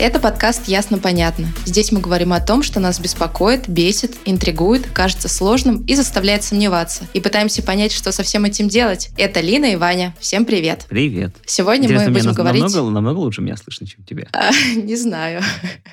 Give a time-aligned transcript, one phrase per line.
[0.00, 1.46] Это подкаст «Ясно-понятно».
[1.64, 7.04] Здесь мы говорим о том, что нас беспокоит, бесит, интригует, кажется сложным и заставляет сомневаться.
[7.14, 9.10] И пытаемся понять, что со всем этим делать.
[9.16, 10.12] Это Лина и Ваня.
[10.18, 10.86] Всем привет.
[10.88, 11.36] Привет.
[11.46, 12.62] Сегодня Интересно, мы меня будем нас- говорить...
[12.62, 14.26] намного, намного лучше меня слышно, чем тебя.
[14.32, 15.40] А, Не знаю.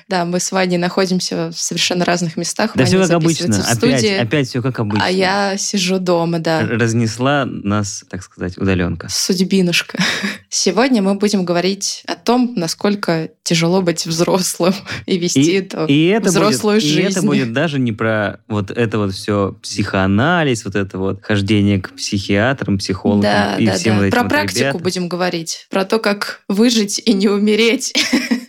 [0.08, 2.72] Да, мы с Ваней находимся в совершенно разных местах.
[2.74, 3.64] да Ваня все как обычно.
[3.70, 5.06] Опять, опять все как обычно.
[5.06, 6.62] а я сижу дома, да.
[6.66, 9.06] Разнесла нас, так сказать, удаленка.
[9.08, 9.98] Судьбинушка.
[10.48, 14.74] Сегодня мы будем говорить о том, насколько тяжело быть взрослым
[15.06, 17.18] и вести эту И это, взрослую будет, и жизнь.
[17.18, 21.92] это будет даже не про вот это вот все психоанализ, вот это вот хождение к
[21.94, 23.98] психиатрам, психологам Да, и да, всем да.
[23.98, 24.82] вот этим Про вот практику ребятам.
[24.82, 25.66] будем говорить.
[25.70, 27.92] Про то, как выжить и не умереть.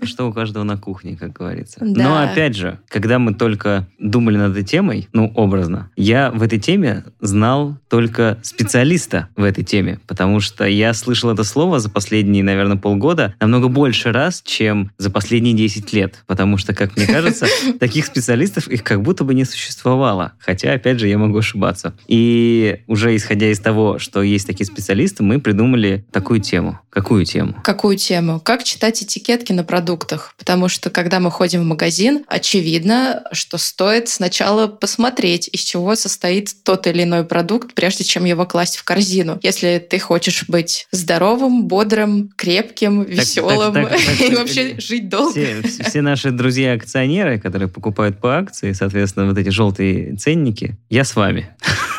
[0.04, 1.80] Что у каждого на кухне, как говорится.
[1.82, 2.04] Да.
[2.04, 6.60] Но опять же, когда мы только думали над этой темой, ну, образно, я в этой
[6.60, 12.44] теме знал только специалиста в этой теме, потому что я слышал это слово за последние,
[12.44, 16.24] наверное, полгода намного больше раз, чем за последние 10 лет.
[16.28, 17.48] Потому что, как мне кажется,
[17.80, 20.34] таких специалистов их как будто бы не существовало.
[20.40, 21.94] Хотя, опять же, я могу ошибаться.
[22.08, 26.80] И уже исходя из того, что есть такие специалисты, мы придумали такую тему.
[26.90, 27.56] Какую тему?
[27.64, 28.42] Какую тему?
[28.42, 30.36] Как читать этикетки на продуктах?
[30.38, 36.54] Потому что, когда мы ходим в магазин, очевидно, что стоит сначала посмотреть, из чего состоит
[36.64, 39.40] тот или иной продукт, прежде чем его класть в корзину.
[39.42, 45.21] Если ты хочешь быть здоровым, бодрым, крепким, веселым так, так, и так, вообще жить долго.
[45.30, 51.04] Все, все- все наши друзья-акционеры, которые покупают по акции, соответственно, вот эти желтые ценники, я
[51.04, 51.50] с вами.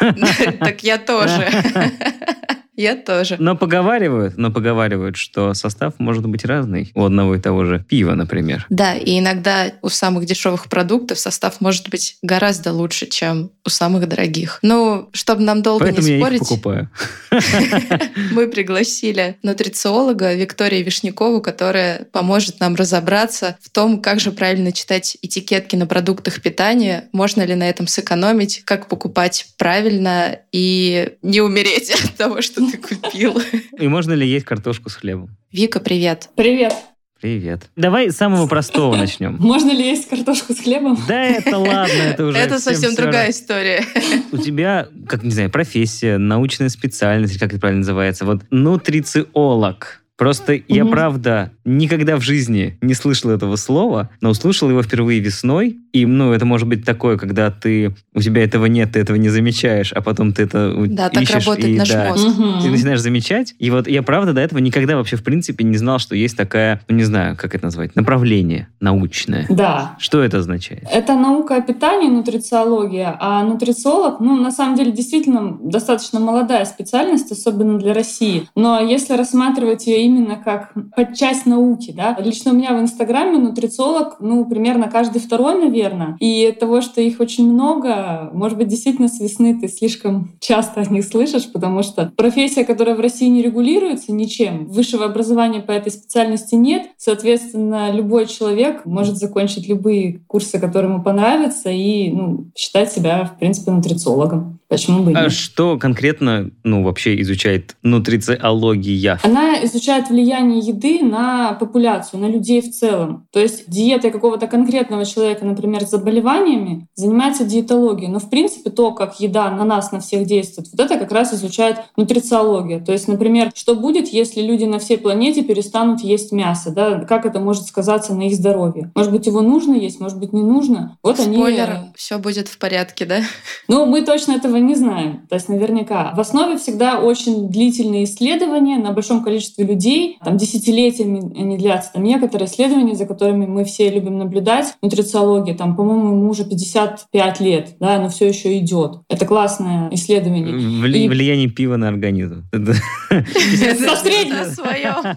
[0.61, 1.47] Так я тоже.
[2.75, 3.37] Я тоже.
[3.39, 8.15] Но поговаривают, но поговаривают, что состав может быть разный у одного и того же пива,
[8.15, 8.67] например.
[8.71, 14.09] Да, и иногда у самых дешевых продуктов состав может быть гораздо лучше, чем у самых
[14.09, 14.59] дорогих.
[14.63, 16.91] Ну, чтобы нам долго Поэтому не я их спорить, покупаю.
[18.33, 25.19] мы пригласили нутрициолога Викторию Вишнякову, которая поможет нам разобраться в том, как же правильно читать
[25.21, 31.91] этикетки на продуктах питания, можно ли на этом сэкономить, как покупать правильно и не умереть
[32.05, 33.41] от того, что ты купил.
[33.79, 35.37] И можно ли есть картошку с хлебом?
[35.51, 36.31] Вика, привет.
[36.35, 36.75] Привет.
[37.23, 37.71] Привет.
[37.77, 39.37] Давай с самого простого начнем.
[39.39, 40.99] Можно ли есть картошку с хлебом?
[41.07, 43.85] Да это ладно, это уже Это всем совсем другая история.
[44.33, 50.02] У тебя, как, не знаю, профессия, научная специальность, или как это правильно называется, вот нутрициолог.
[50.23, 50.93] Просто я, Мгм.
[50.93, 55.81] правда, никогда в жизни не слышал этого слова, но услышал его впервые весной.
[55.93, 59.31] И, ну, это может быть такое, когда ты, у тебя этого нет, ты этого не
[59.31, 62.39] замечаешь, а потом ты это у- Да, так ищешь работает и, наш да, мозг.
[62.39, 62.63] Мгм.
[62.63, 63.55] ты начинаешь замечать.
[63.59, 66.81] И вот я, правда, до этого никогда вообще, в принципе, не знал, что есть такая,
[66.89, 69.47] ну, не знаю, как это назвать, направление научное.
[69.51, 69.97] Да.
[69.99, 70.85] Что это означает?
[70.89, 77.33] Это наука о питании, нутрициология, а нутрициолог, ну, на самом деле, действительно достаточно молодая специальность,
[77.33, 78.49] особенно для России.
[78.55, 83.39] Но если рассматривать ее именно как под часть науки, да, лично у меня в Инстаграме
[83.39, 86.17] нутрициолог, ну, примерно каждый второй, наверное.
[86.21, 90.85] И того, что их очень много, может быть, действительно с весны ты слишком часто о
[90.85, 95.91] них слышишь, потому что профессия, которая в России не регулируется ничем, высшего образования по этой
[95.91, 102.93] специальности нет, соответственно, любой человек может закончить любые курсы, которые ему понравятся, и ну, считать
[102.93, 104.61] себя, в принципе, нутрициологом.
[104.73, 105.33] Почему бы и А нет?
[105.33, 109.19] что конкретно, ну, вообще изучает нутрициология?
[109.23, 113.27] Она изучает влияние еды на популяцию, на людей в целом.
[113.33, 118.09] То есть диетой какого-то конкретного человека, например, с заболеваниями, занимается диетология.
[118.09, 121.35] Но в принципе то, как еда на нас, на всех действует, вот это как раз
[121.35, 122.81] изучает нутрициология.
[122.81, 126.71] То есть, например, что будет, если люди на всей планете перестанут есть мясо?
[126.71, 127.01] Да?
[127.01, 128.91] Как это может сказаться на их здоровье?
[128.95, 130.97] Может быть, его нужно есть, может быть, не нужно.
[131.03, 131.37] Вот они...
[131.37, 133.21] Спойлер, все будет в порядке, да?
[133.69, 135.27] Ну, мы точно этого не знаем.
[135.29, 136.13] То есть наверняка.
[136.17, 140.19] В основе всегда очень длительные исследования на большом количестве людей.
[140.25, 141.93] Там десятилетиями они длятся.
[141.95, 144.75] Там некоторые исследования, за которыми мы все любим наблюдать.
[144.83, 148.99] Нутрициология, там, по-моему, ему уже 55 лет, да, но все еще идет.
[149.09, 150.45] Это классное исследование.
[150.83, 152.45] Вли- И- Влияние пива на организм.
[152.53, 152.75] Это-
[153.11, 154.37] Со среднего.
[154.39, 155.17] На своем.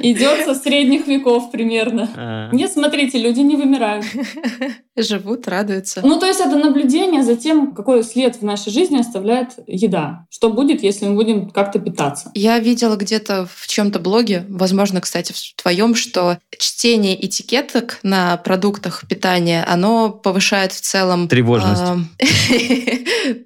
[0.00, 2.10] Идет со средних веков примерно.
[2.16, 2.50] А.
[2.52, 4.04] Нет, смотрите, люди не вымирают.
[4.96, 6.00] Живут, радуются.
[6.04, 10.26] Ну, то есть это наблюдение за тем, какой след в нашей жизни оставляет еда.
[10.30, 12.30] Что будет, если мы будем как-то питаться.
[12.34, 19.04] Я видела где-то в чем-то блоге, возможно, кстати, в твоем, что чтение этикеток на продуктах
[19.08, 21.28] питания, оно повышает в целом...
[21.28, 21.82] Тревожность.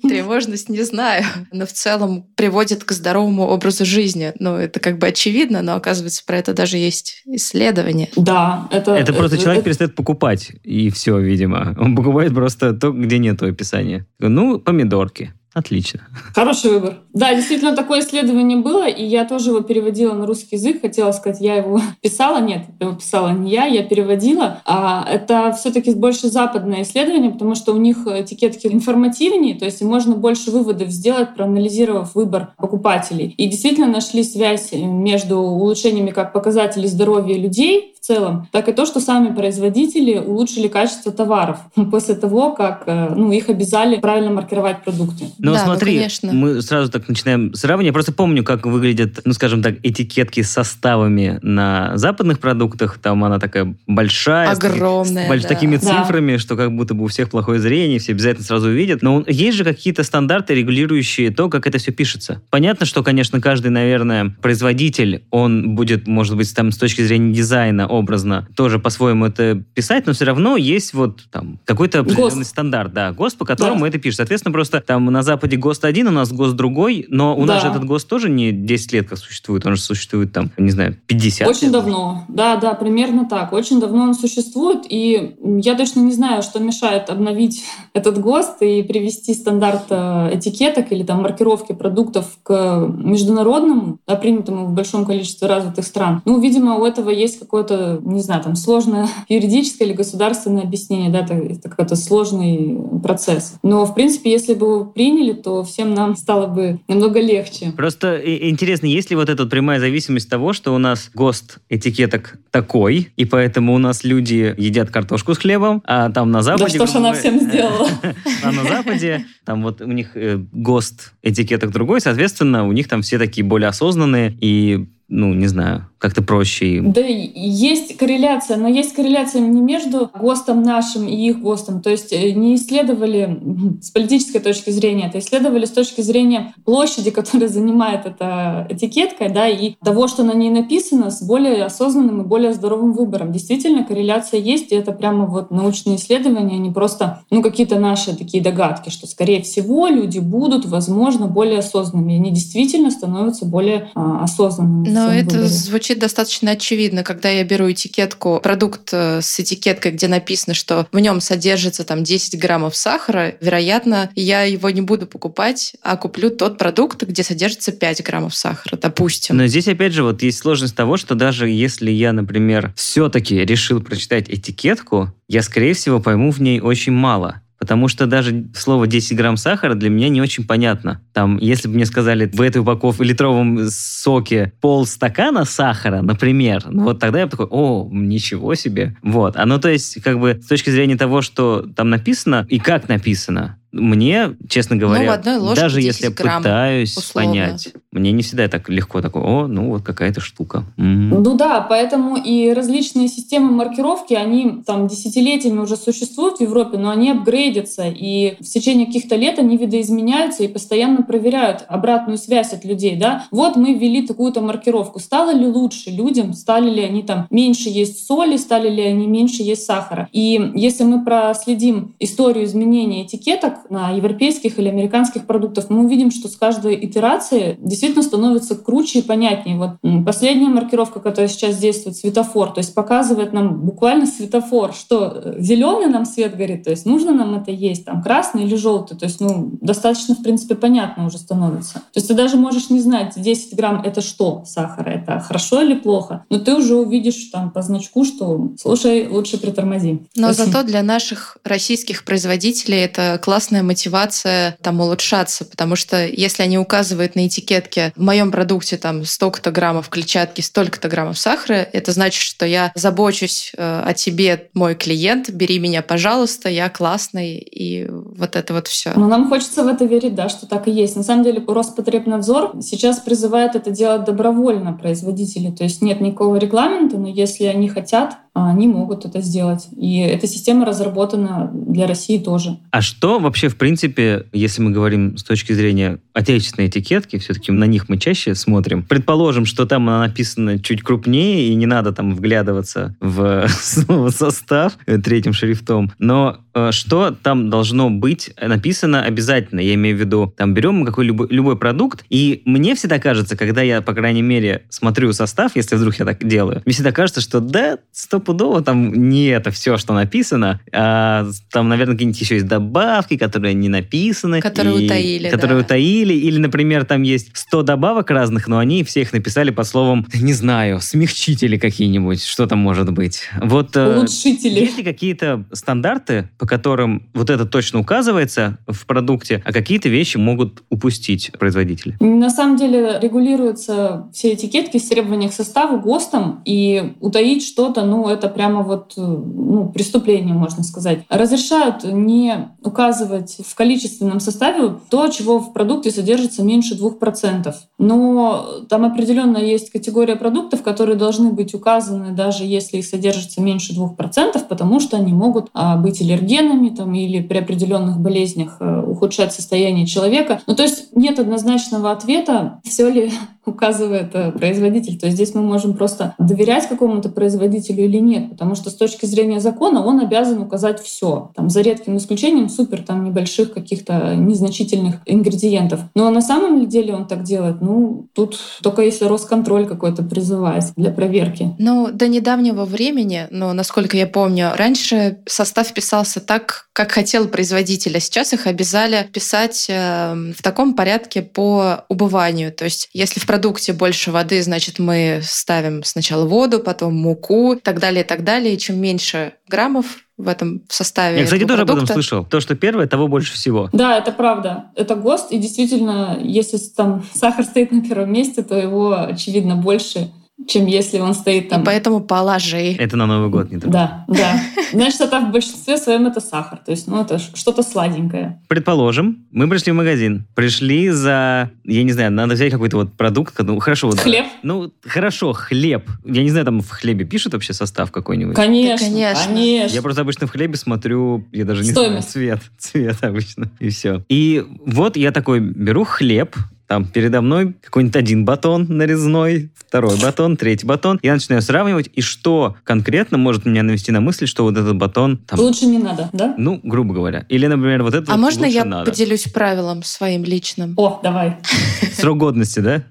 [0.03, 4.33] Тревожность, не знаю, но в целом приводит к здоровому образу жизни.
[4.39, 8.09] Ну, это как бы очевидно, но оказывается, про это это даже есть исследование.
[8.17, 8.93] Да, это...
[8.95, 11.75] Это просто это- человек это- перестает покупать, и все, видимо.
[11.79, 14.07] Он покупает просто то, где нет описания.
[14.19, 15.33] Ну, помидорки.
[15.57, 16.01] Отлично.
[16.35, 16.99] Хороший выбор.
[17.15, 20.83] Да, действительно, такое исследование было, и я тоже его переводила на русский язык.
[20.83, 22.43] Хотела сказать, я его писала.
[22.43, 24.61] Нет, его писала не я, я переводила.
[24.67, 30.15] А это все-таки больше западное исследование, потому что у них этикетки информативнее, то есть можно
[30.15, 33.35] больше выводов сделать, проанализировав выбор покупателей.
[33.39, 39.01] И действительно нашли связь между улучшениями как показателей здоровья людей целом, так и то, что
[39.01, 41.59] сами производители улучшили качество товаров
[41.91, 45.27] после того, как э, ну, их обязали правильно маркировать продукты.
[45.39, 46.33] Но Да, ну, смотри, конечно.
[46.33, 47.87] мы сразу так начинаем сравнивать.
[47.87, 52.99] Я просто помню, как выглядят, ну, скажем так, этикетки с составами на западных продуктах.
[52.99, 54.55] Там она такая большая.
[54.55, 55.49] с таки- Огромная, С больш- да.
[55.49, 56.03] такими Да.
[56.05, 59.03] цифрами, что как будто бы у всех плохое зрение, все обязательно сразу увидят.
[59.03, 62.43] Но есть же какие-то стандарты, регулирующие то, как это все пишется.
[62.51, 67.87] Понятно, что, конечно, каждый, наверное, производитель, он будет, может быть, там с точки зрения дизайна
[67.97, 72.47] образно тоже по-своему это писать, но все равно есть вот там какой-то определенный ГОСТ.
[72.47, 73.89] стандарт, да, ГОСТ, по которому Да.
[73.89, 74.17] это пишет.
[74.19, 77.69] Соответственно, просто там на Западе ГОСТ один, у нас ГОСТ другой, но у нас Да.
[77.69, 80.97] же этот ГОСТ тоже не 10 лет как существует, он же существует там, не знаю,
[81.07, 81.73] 50 Очень лет.
[81.73, 82.25] давно.
[82.29, 83.53] Да, да, примерно так.
[83.53, 88.83] Очень давно он существует, и я точно не знаю, что мешает обновить этот ГОСТ и
[88.83, 95.49] привести стандарт э, этикеток или там маркировки продуктов к международному, да, принятому в большом количестве
[95.49, 96.23] развитых стран.
[96.25, 101.21] Ну, видимо, у этого есть какое-то, не знаю, там сложное юридическое или государственное объяснение, да,
[101.21, 103.55] это, это какой-то сложный процесс.
[103.63, 107.73] Но, в принципе, если бы его приняли, то всем нам стало бы намного легче.
[107.77, 113.11] Просто интересно, есть ли вот эта прямая зависимость того, что у нас ГОСТ этикеток такой,
[113.17, 116.77] и поэтому у нас люди едят картошку с хлебом, а там на Да Западе...
[116.77, 117.89] что ж она всем сделала?
[118.43, 123.03] А на Западе там вот у них э, ГОСТ этикеток другой, соответственно, у них там
[123.03, 126.93] все такие более осознанные и, ну, не знаю, как-то проще им.
[126.93, 131.83] Да, есть корреляция, но есть корреляция не между ГОСТом нашим и их ГОСТом.
[131.83, 133.41] То есть э, не исследовали
[133.83, 139.49] с политической точки зрения, это исследовали с точки зрения площади, которая занимает эта этикетка, да,
[139.49, 143.33] и того, что на ней написано, с более осознанным и более здоровым выбором.
[143.33, 148.17] Действительно, корреляция есть, и это прямо вот научные исследования, а не просто ну, какие-то наши
[148.17, 152.13] такие догадки, что, скорее всего, люди будут, возможно, более осознанными.
[152.13, 154.89] И они действительно становятся более а, осознанными.
[154.89, 155.49] Но это выборе.
[155.49, 160.99] звучит достаточно очевидно, когда я беру этикетку, продукт э, с этикеткой, где написано, что в
[160.99, 166.59] нем содержится там 10 граммов сахара, вероятно, я его не буду покупать, а куплю тот
[166.59, 169.37] продукт, где содержится 5 граммов сахара, допустим.
[169.37, 173.81] Но здесь, опять же, вот есть сложность того, что даже если я, например, все-таки решил
[173.81, 177.43] прочитать этикетку, я, скорее всего, пойму в ней очень мало.
[177.59, 181.01] Потому что даже слово 10 грамм сахара для меня не очень понятно.
[181.13, 186.85] Там, если бы мне сказали в этой упаковке в литровом соке полстакана сахара, например, ну
[186.85, 188.97] вот тогда я бы такой, о, ничего себе.
[189.03, 189.37] Вот.
[189.37, 192.89] А ну то есть, как бы, с точки зрения того, что там написано и как
[192.89, 197.31] написано, мне, честно говоря, Ну, в одной ложке даже 10 если я грамм, пытаюсь условно.
[197.31, 200.65] понять, мне не всегда так легко такой, о, ну вот какая-то штука.
[200.77, 201.11] М.
[201.11, 206.91] Ну да, поэтому и различные системы маркировки, они там десятилетиями уже существуют в Европе, но
[206.91, 212.65] они апгрейдятся, и в течение каких-то лет они видоизменяются и постоянно проверяют обратную связь от
[212.65, 213.25] людей, да.
[213.31, 214.99] Вот мы ввели такую-то маркировку.
[214.99, 216.33] Стало ли лучше людям?
[216.33, 218.37] Стали ли они там меньше есть соли?
[218.37, 220.09] Стали ли они меньше есть сахара?
[220.13, 226.29] И если мы проследим историю изменения этикеток на европейских или американских продуктах, мы увидим, что
[226.29, 229.57] с каждой итерацией действительно становится круче и понятнее.
[229.57, 235.89] Вот последняя маркировка, которая сейчас действует, светофор, то есть показывает нам буквально светофор, что зеленый
[235.89, 239.21] нам свет горит, то есть нужно нам это есть, там красный или желтый, то есть
[239.21, 241.75] ну достаточно в принципе понятно уже становится.
[241.75, 245.75] То есть ты даже можешь не знать, 10 грамм это что сахара, это хорошо или
[245.75, 250.07] плохо, но ты уже увидишь там по значку, что слушай, лучше притормози.
[250.17, 253.21] Но есть, зато для наших российских производителей это
[253.57, 259.05] классная мотивация там улучшаться, потому что если они указывают на этикетке в моем продукте там
[259.05, 264.75] столько-то граммов клетчатки, столько-то граммов сахара, это значит, что я забочусь э, о тебе, мой
[264.75, 268.93] клиент, бери меня, пожалуйста, я классный, и вот это вот все.
[268.97, 270.97] Ну, нам хочется в это верить, да, что так и есть.
[270.97, 275.51] На самом деле Роспотребнадзор сейчас призывает это делать добровольно производители.
[275.51, 279.69] То есть нет никакого регламента, но если они хотят, они могут это сделать.
[279.77, 282.59] И эта система разработана для России тоже.
[282.71, 287.65] А что вообще, в принципе, если мы говорим с точки зрения отечественной этикетки, все-таки на
[287.65, 288.83] них мы чаще смотрим.
[288.83, 293.49] Предположим, что там она написана чуть крупнее, и не надо там вглядываться в
[294.11, 295.93] состав третьим шрифтом.
[295.99, 299.61] Но э, что там должно быть написано обязательно?
[299.61, 303.81] Я имею в виду, там берем какой любой, продукт, и мне всегда кажется, когда я,
[303.81, 307.79] по крайней мере, смотрю состав, если вдруг я так делаю, мне всегда кажется, что да,
[308.27, 313.55] стопудово там не это все, что написано, а там, наверное, какие-нибудь еще есть добавки, которые
[313.55, 314.41] не написаны.
[314.41, 315.65] Которые и, утаили, Которые да.
[315.65, 320.07] утаили, или, например, там есть 100 добавок разных, но они все их написали под словом,
[320.15, 323.23] не знаю, смягчители какие-нибудь, что там может быть.
[323.41, 324.61] Вот, э, Улучшители.
[324.61, 330.17] Есть ли какие-то стандарты, по которым вот это точно указывается в продукте, а какие-то вещи
[330.17, 331.97] могут упустить производители?
[332.01, 338.09] На самом деле регулируются все этикетки с требования к составу ГОСТом, и утаить что-то, ну,
[338.17, 341.05] это прямо вот э, ну, преступление, можно сказать.
[341.09, 347.55] Разрешают не указывать в количественном составе то, чего в продукте содержится меньше 2%.
[347.79, 353.75] Но там определенно есть категория продуктов, которые должны быть указаны, даже если их содержится меньше
[353.75, 359.33] 2%, потому что они могут а, быть аллергенами там, или при определенных болезнях а, ухудшать
[359.33, 360.41] состояние человека.
[360.47, 363.13] Ну, то есть нет однозначного ответа, все ли
[363.45, 364.99] указывает э, производитель.
[364.99, 369.07] То есть здесь мы можем просто доверять какому-то производителю или нет, потому что с точки
[369.07, 371.31] зрения закона он обязан указать все.
[371.35, 375.81] Там, за редким исключением супер там небольших каких-то незначительных ингредиентов.
[375.95, 380.91] Но на самом деле он так делает, ну, тут только если Росконтроль какой-то призывает для
[380.91, 381.55] проверки.
[381.59, 387.97] Ну, до недавнего времени, но, насколько я помню, раньше состав писался так, как хотел производитель,
[387.97, 392.53] а сейчас их обязали писать э, в таком порядке по убыванию.
[392.53, 397.81] То есть если в продукте больше воды, значит, мы ставим сначала воду, потом муку, так
[397.87, 398.55] далее, и так далее.
[398.55, 401.19] И чем меньше граммов в этом составе.
[401.19, 401.73] Я, кстати, тоже продукта.
[401.73, 402.25] об этом слышал.
[402.25, 403.69] То, что первое, того больше всего.
[403.73, 404.67] Да, это правда.
[404.75, 405.33] Это ГОСТ.
[405.33, 410.11] И действительно, если там сахар стоит на первом месте, то его, очевидно, больше
[410.47, 411.63] чем если он стоит там.
[411.63, 412.73] И поэтому положи.
[412.79, 413.71] Это на Новый год не так.
[413.71, 414.41] Да, да.
[414.73, 416.59] Значит, это в большинстве своем это сахар.
[416.59, 418.41] То есть, ну, это что-то сладенькое.
[418.47, 420.27] Предположим, мы пришли в магазин.
[420.35, 423.35] Пришли за, я не знаю, надо взять какой-то вот продукт.
[423.39, 423.89] Ну, хорошо.
[423.89, 424.27] Вот, хлеб?
[424.43, 425.89] Ну, хорошо, хлеб.
[426.05, 428.37] Я не знаю, там в хлебе пишут вообще состав какой-нибудь?
[428.37, 429.25] Конечно, Да, конечно.
[429.27, 429.75] конечно.
[429.75, 432.13] Я просто обычно в хлебе смотрю, я даже не Стоимость.
[432.13, 432.41] знаю, цвет.
[432.59, 433.51] Цвет обычно.
[433.59, 434.03] И все.
[434.09, 440.37] И вот я такой беру хлеб, там передо мной какой-нибудь один батон нарезной, второй батон,
[440.37, 440.99] третий батон.
[441.03, 445.19] Я начинаю сравнивать, и что конкретно может меня навести на мысль, что вот этот батон
[445.19, 446.35] там, Лучше не надо, да?
[446.37, 447.25] ну, грубо говоря.
[447.29, 448.91] Или, например, вот это А вот можно лучше я надо.
[448.91, 450.75] поделюсь правилом своим личным?
[450.77, 451.37] О, давай.
[451.93, 452.83] Срок годности, да?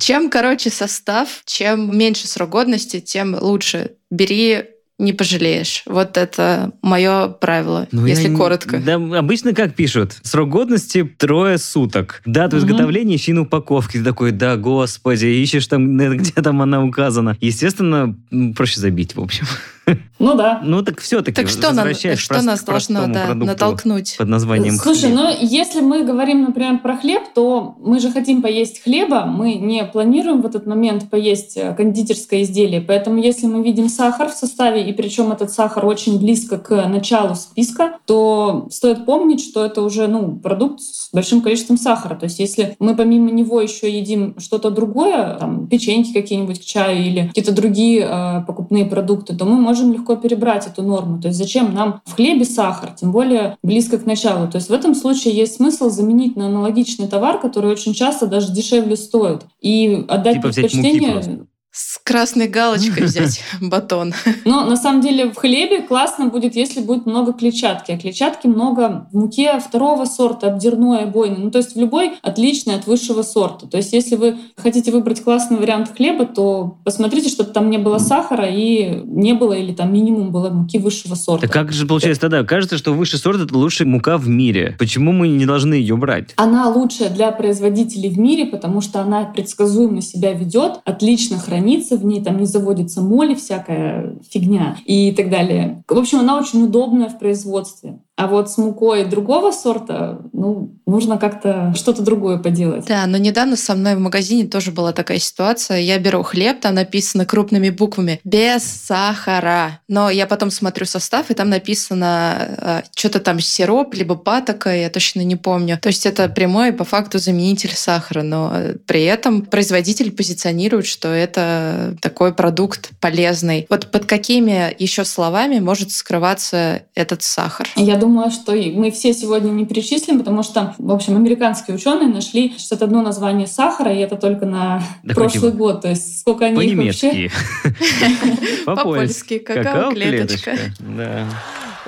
[0.00, 3.92] Чем короче состав, чем меньше срок годности, тем лучше.
[4.10, 4.64] Бери
[4.98, 5.82] не пожалеешь.
[5.86, 8.78] Вот это мое правило, Ну, я если не- коротко.
[8.80, 10.16] Да, обычно как пишут?
[10.22, 12.20] Срок годности трое суток.
[12.26, 12.66] Дату Мгм.
[12.66, 13.98] изготовления ищи на упаковке.
[13.98, 17.36] Ты такой, да, господи, ищешь там, где там она указана.
[17.40, 18.16] Естественно,
[18.56, 19.46] проще забить, в общем.
[20.18, 20.60] Ну да.
[20.64, 24.16] Ну так все-таки Так что, нам, что нас должно да, натолкнуть?
[24.18, 25.14] под названием Слушай, хлеб.
[25.14, 29.84] ну если мы говорим, например, про хлеб, то мы же хотим поесть хлеба, мы не
[29.84, 32.80] планируем в этот момент поесть э, кондитерское изделие.
[32.80, 37.34] Поэтому если мы видим сахар в составе, и причем этот сахар очень близко к началу
[37.34, 42.16] списка, то стоит помнить, что это уже ну, продукт с большим количеством сахара.
[42.16, 47.04] То есть если мы помимо него еще едим что-то другое, там, печеньки какие-нибудь к чаю
[47.04, 51.20] или какие-то другие э, покупные продукты, то мы можем легко перебрать эту норму.
[51.20, 54.48] То есть зачем нам в хлебе сахар, тем более близко к началу.
[54.48, 58.52] То есть в этом случае есть смысл заменить на аналогичный товар, который очень часто даже
[58.52, 61.46] дешевле стоит, и отдать Типа предпочтение.
[61.70, 64.14] С красной галочкой взять батон.
[64.44, 67.92] но на самом деле в хлебе классно будет, если будет много клетчатки.
[67.92, 71.38] А клетчатки много в муке второго сорта, обдерной, обойной.
[71.38, 73.66] Ну, то есть в любой отличной от высшего сорта.
[73.66, 77.98] То есть если вы хотите выбрать классный вариант хлеба, то посмотрите, чтобы там не было
[77.98, 81.46] сахара и не было или там минимум было муки высшего сорта.
[81.46, 82.42] Так как же получается тогда?
[82.44, 84.74] Кажется, что высший сорт это лучшая мука в мире.
[84.78, 86.30] Почему мы не должны ее брать?
[86.36, 92.04] Она лучшая для производителей в мире, потому что она предсказуемо себя ведет, отлично хранится, в
[92.04, 95.82] ней там не заводится моли, всякая фигня и так далее.
[95.88, 98.00] В общем, она очень удобная в производстве.
[98.18, 102.84] А вот с мукой другого сорта, ну, нужно как-то что-то другое поделать.
[102.86, 105.78] Да, но недавно со мной в магазине тоже была такая ситуация.
[105.78, 109.78] Я беру хлеб, там написано крупными буквами «без сахара».
[109.86, 114.90] Но я потом смотрю состав, и там написано э, что-то там сироп, либо патока, я
[114.90, 115.78] точно не помню.
[115.80, 121.06] То есть это прямой по факту заменитель сахара, но э, при этом производитель позиционирует, что
[121.06, 123.66] это такой продукт полезный.
[123.70, 127.68] Вот под какими еще словами может скрываться этот сахар?
[127.76, 132.08] Я думаю, думаю, что мы все сегодня не перечислим, потому что, в общем, американские ученые
[132.08, 135.82] нашли 61 название сахара, и это только на Да прошлый хоть год.
[135.82, 137.10] То есть сколько они их вообще...
[137.10, 138.64] По-немецки.
[138.64, 139.38] По-польски.
[139.38, 140.56] Какао-клеточка.
[140.80, 141.26] Да.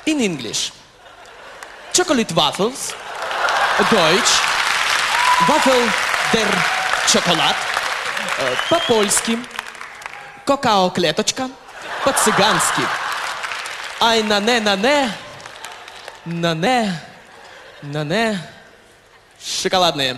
[0.07, 0.73] In English.
[1.95, 2.95] Chocolate waffles.
[3.91, 4.33] Deutsch.
[5.49, 5.83] Waffel
[6.35, 6.51] der
[7.07, 7.57] Chocolat.
[8.39, 9.39] Э, По-польски.
[10.45, 11.49] Какао-клеточка.
[12.05, 12.83] По-цыгански.
[14.01, 15.30] Ай на не
[16.25, 16.93] на не
[17.83, 18.39] на не на не
[19.43, 20.17] Шоколадные.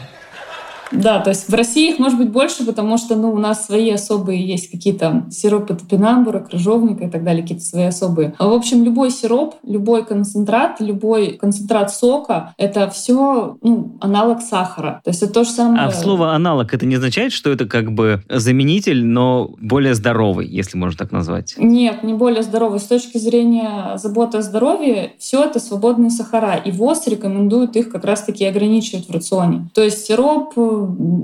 [0.93, 3.91] Да, то есть в России их может быть больше, потому что ну, у нас свои
[3.91, 8.35] особые есть какие-то сиропы топинамбура, крыжовника и так далее, какие-то свои особые.
[8.39, 15.01] А, в общем, любой сироп, любой концентрат, любой концентрат сока— это все ну, аналог сахара.
[15.05, 15.85] То есть это то же самое...
[15.85, 20.77] А слово аналог это не означает, что это как бы заменитель, но более здоровый, если
[20.77, 21.55] можно так назвать?
[21.57, 22.81] Нет, не более здоровый.
[22.81, 26.57] С точки зрения заботы о здоровье, все это свободные сахара.
[26.57, 29.69] И ВОЗ рекомендует их как раз-таки ограничивать в рационе.
[29.75, 30.53] То есть сироп,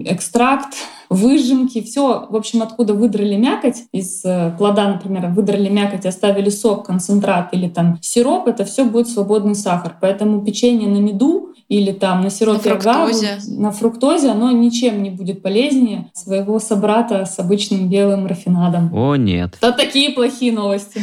[0.04, 0.74] экстракт,
[1.08, 6.86] выжимки, все, в общем, откуда выдрали мякоть из э, плода, например, выдрали мякоть, оставили сок,
[6.86, 9.96] концентрат или там сироп, это все будет свободный сахар.
[10.00, 13.38] Поэтому печенье на меду или там на сиропе На агавы, фруктозе.
[13.58, 18.90] на фруктозе, оно ничем не будет полезнее своего собрата с обычным белым рафинадом.
[18.94, 19.56] О, нет.
[19.60, 21.02] Это такие плохие новости.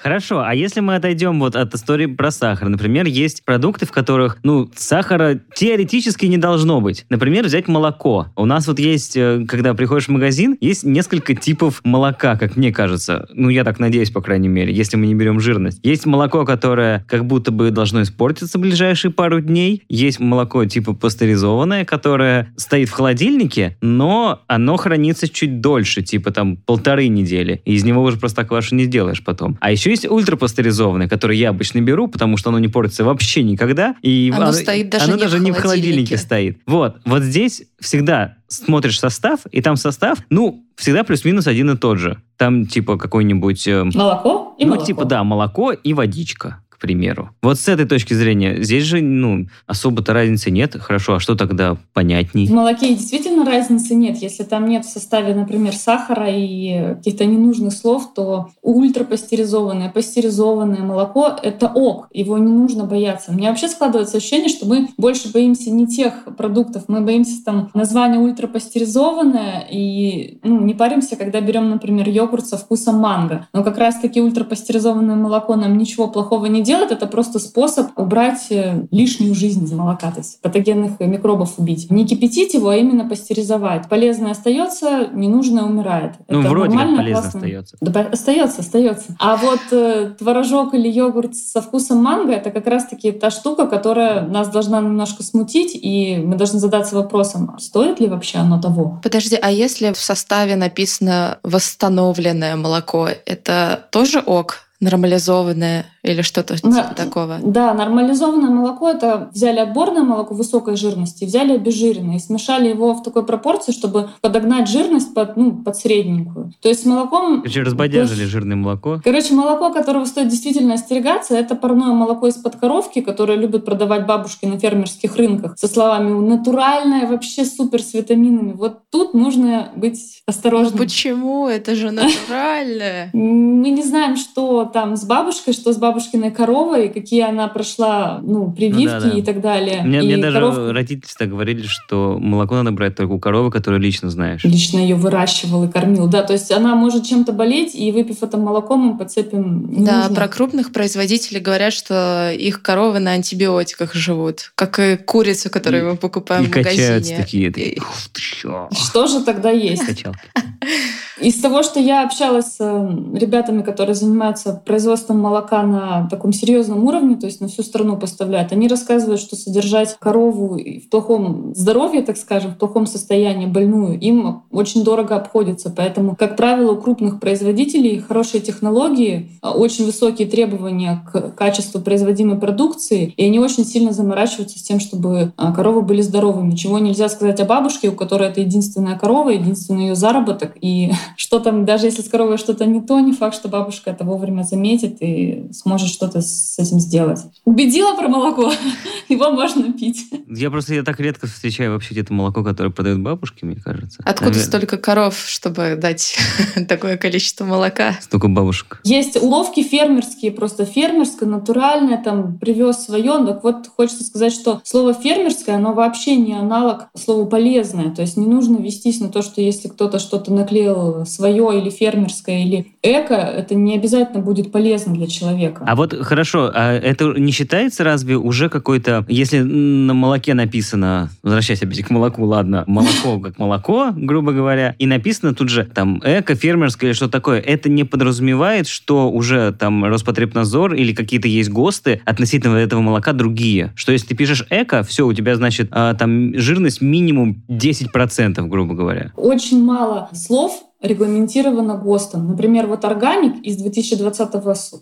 [0.00, 4.38] Хорошо, а если мы отойдем вот от истории про сахар, например, есть продукты, в которых,
[4.44, 7.04] ну, сахара теоретически не должно быть.
[7.08, 8.28] Например, взять молоко.
[8.36, 12.72] У нас вот есть, э, когда приходишь в магазин, есть несколько типов молока, как мне
[12.72, 13.26] кажется.
[13.32, 15.80] Ну, я так надеюсь, по крайней мере, если мы не берем жирность.
[15.82, 19.82] Есть молоко, которое как будто бы должно испортиться в ближайшие пару дней.
[19.88, 26.56] Есть молоко типа пастеризованное, которое стоит в холодильнике, но оно хранится чуть дольше, типа там
[26.56, 27.62] полторы недели.
[27.64, 29.58] И из него уже просто квашу не сделаешь потом.
[29.60, 33.94] А еще есть ультрапастеризованное, которое я обычно беру, потому что оно не портится вообще никогда.
[34.02, 36.16] И Оно стоит даже оно не в даже не в холодильнике холодильнике.
[36.18, 36.58] стоит.
[36.66, 36.96] Вот.
[37.04, 42.20] Вот здесь всегда смотришь состав, и там состав, ну, всегда плюс-минус один и тот же.
[42.36, 43.66] Там типа какой-нибудь...
[43.68, 44.86] э, Молоко и ну, молоко.
[44.86, 47.30] типа, да, молоко и водичка, примеру.
[47.42, 50.76] Вот с этой точки зрения, здесь же, ну, особо-то разницы нет.
[50.78, 52.46] Хорошо, а что тогда понятней?
[52.46, 54.18] В молоке действительно разницы нет.
[54.18, 61.36] Если там нет в составе, например, сахара и каких-то ненужных слов, то ультрапастеризованное, пастеризованное молоко—
[61.42, 62.08] это ок.
[62.12, 63.32] Его не нужно бояться.
[63.32, 66.84] Меня вообще складывается ощущение, что мы больше боимся не тех продуктов.
[66.88, 72.96] Мы боимся там названия ультрапастеризованное и ну, не паримся, когда берем, например, йогурт со вкусом
[72.96, 73.48] манго.
[73.52, 76.92] Но как раз-таки ультрапастеризованное молоко нам ничего плохого не делает.
[76.92, 81.90] Это просто способ убрать э, лишнюю жизнь из молока, то есть патогенных микробов убить.
[81.90, 83.88] Не кипятить его, а именно пастеризовать.
[83.88, 86.12] Полезное остается, ненужное умирает.
[86.28, 87.38] Ну, Это вроде как полезно классно.
[87.40, 87.76] остается.
[87.80, 89.16] Да, остается, остается.
[89.18, 94.26] А вот э, творожок или йогурт со вкусом манго это как раз-таки та штука, которая
[94.26, 99.00] нас должна немножко смутить, и мы должны задаться вопросом, а стоит ли вообще оно того?
[99.02, 104.67] Подожди, а если в составе написано восстановленное молоко, это тоже ок?
[104.80, 107.38] Нормализованное или что-то На- типа такого?
[107.42, 113.02] Да, нормализованное молоко это взяли отборное молоко высокой жирности, взяли обезжиренное и смешали его в
[113.02, 116.52] такой пропорции, чтобы подогнать жирность под, ну, под средненькую.
[116.62, 117.42] То есть с молоком...
[117.42, 119.00] Короче, разбодяжили жирное молоко.
[119.02, 124.46] Короче, молоко, которого стоит действительно остерегаться, это парное молоко из-под коровки, которое любят продавать бабушки
[124.46, 128.52] на фермерских рынках со словами «натуральное, вообще супер с витаминами».
[128.52, 130.78] Вот тут нужно быть осторожным.
[130.78, 131.48] Почему?
[131.48, 133.10] Это же натуральное.
[133.12, 138.50] Мы не знаем, что там с бабушкой, что с бабушкиной коровой, какие она прошла, ну,
[138.52, 139.10] прививки да, да.
[139.10, 139.82] и так далее.
[139.82, 143.50] Мне, и мне даже коровка родители всегда говорили, что молоко надо брать только у коровы,
[143.50, 144.44] которую лично знаешь.
[144.44, 146.06] лично ее выращивал и кормил.
[146.08, 150.14] Да, то есть она может чем-то болеть, и выпив это молоко, мы подцепим Да, ненужное.
[150.16, 155.90] про крупных производителей говорят, что их коровы на антибиотиках живут, как и курица, которую И-
[155.90, 156.70] мы покупаем И в магазине.
[156.82, 157.48] качаются такие.
[157.48, 159.84] И- такие, «Ух ты чё?» Что же тогда есть?
[159.86, 160.18] Качалки.
[161.20, 166.84] Из того, что я общалась с э, ребятами, которые занимаются производством молока на таком серьезном
[166.84, 172.02] уровне, то есть на всю страну поставляют, они рассказывают, что содержать корову в плохом здоровье,
[172.02, 175.70] так скажем, в плохом состоянии, больную, им очень дорого обходится.
[175.70, 182.38] Поэтому, как правило, у крупных производителей хорошие технологии, э, очень высокие требования к качеству производимой
[182.38, 186.54] продукции, и они очень сильно заморачиваются с тем, чтобы э, коровы были здоровыми.
[186.54, 191.40] Чего нельзя сказать о бабушке, у которой это единственная корова, единственный ее заработок, и что
[191.40, 194.98] там, даже если с коровой что-то не то, не факт, что бабушка это вовремя заметит
[195.00, 197.20] и сможет что-то с этим сделать.
[197.44, 198.52] Убедила про молоко,
[199.08, 200.06] его можно пить.
[200.28, 204.02] Я просто я так редко встречаю вообще где-то молоко, которое продают бабушки, мне кажется.
[204.04, 204.44] Откуда Навер...
[204.44, 206.16] столько коров, чтобы дать
[206.68, 207.96] такое количество молока?
[208.00, 208.80] Столько бабушек.
[208.84, 213.24] Есть уловки фермерские, просто фермерское, натуральное, там, привез свое.
[213.26, 217.90] Так вот, хочется сказать, что слово фермерское, оно вообще не аналог слову полезное.
[217.90, 222.42] То есть не нужно вестись на то, что если кто-то что-то наклеил свое или фермерское,
[222.44, 225.64] или эко, это не обязательно будет полезно для человека.
[225.66, 231.62] А вот хорошо, а это не считается разве уже какой-то, если на молоке написано, возвращаясь
[231.62, 236.34] опять к молоку, ладно, молоко как молоко, грубо говоря, и написано тут же там эко,
[236.34, 242.00] фермерское или что такое, это не подразумевает, что уже там Роспотребнадзор или какие-то есть ГОСТы
[242.04, 243.72] относительно этого молока другие.
[243.74, 248.74] Что если ты пишешь эко, все, у тебя, значит, а, там жирность минимум 10%, грубо
[248.74, 249.12] говоря.
[249.16, 252.28] Очень мало слов регламентировано ГОСТом.
[252.28, 254.34] Например, вот органик из 2020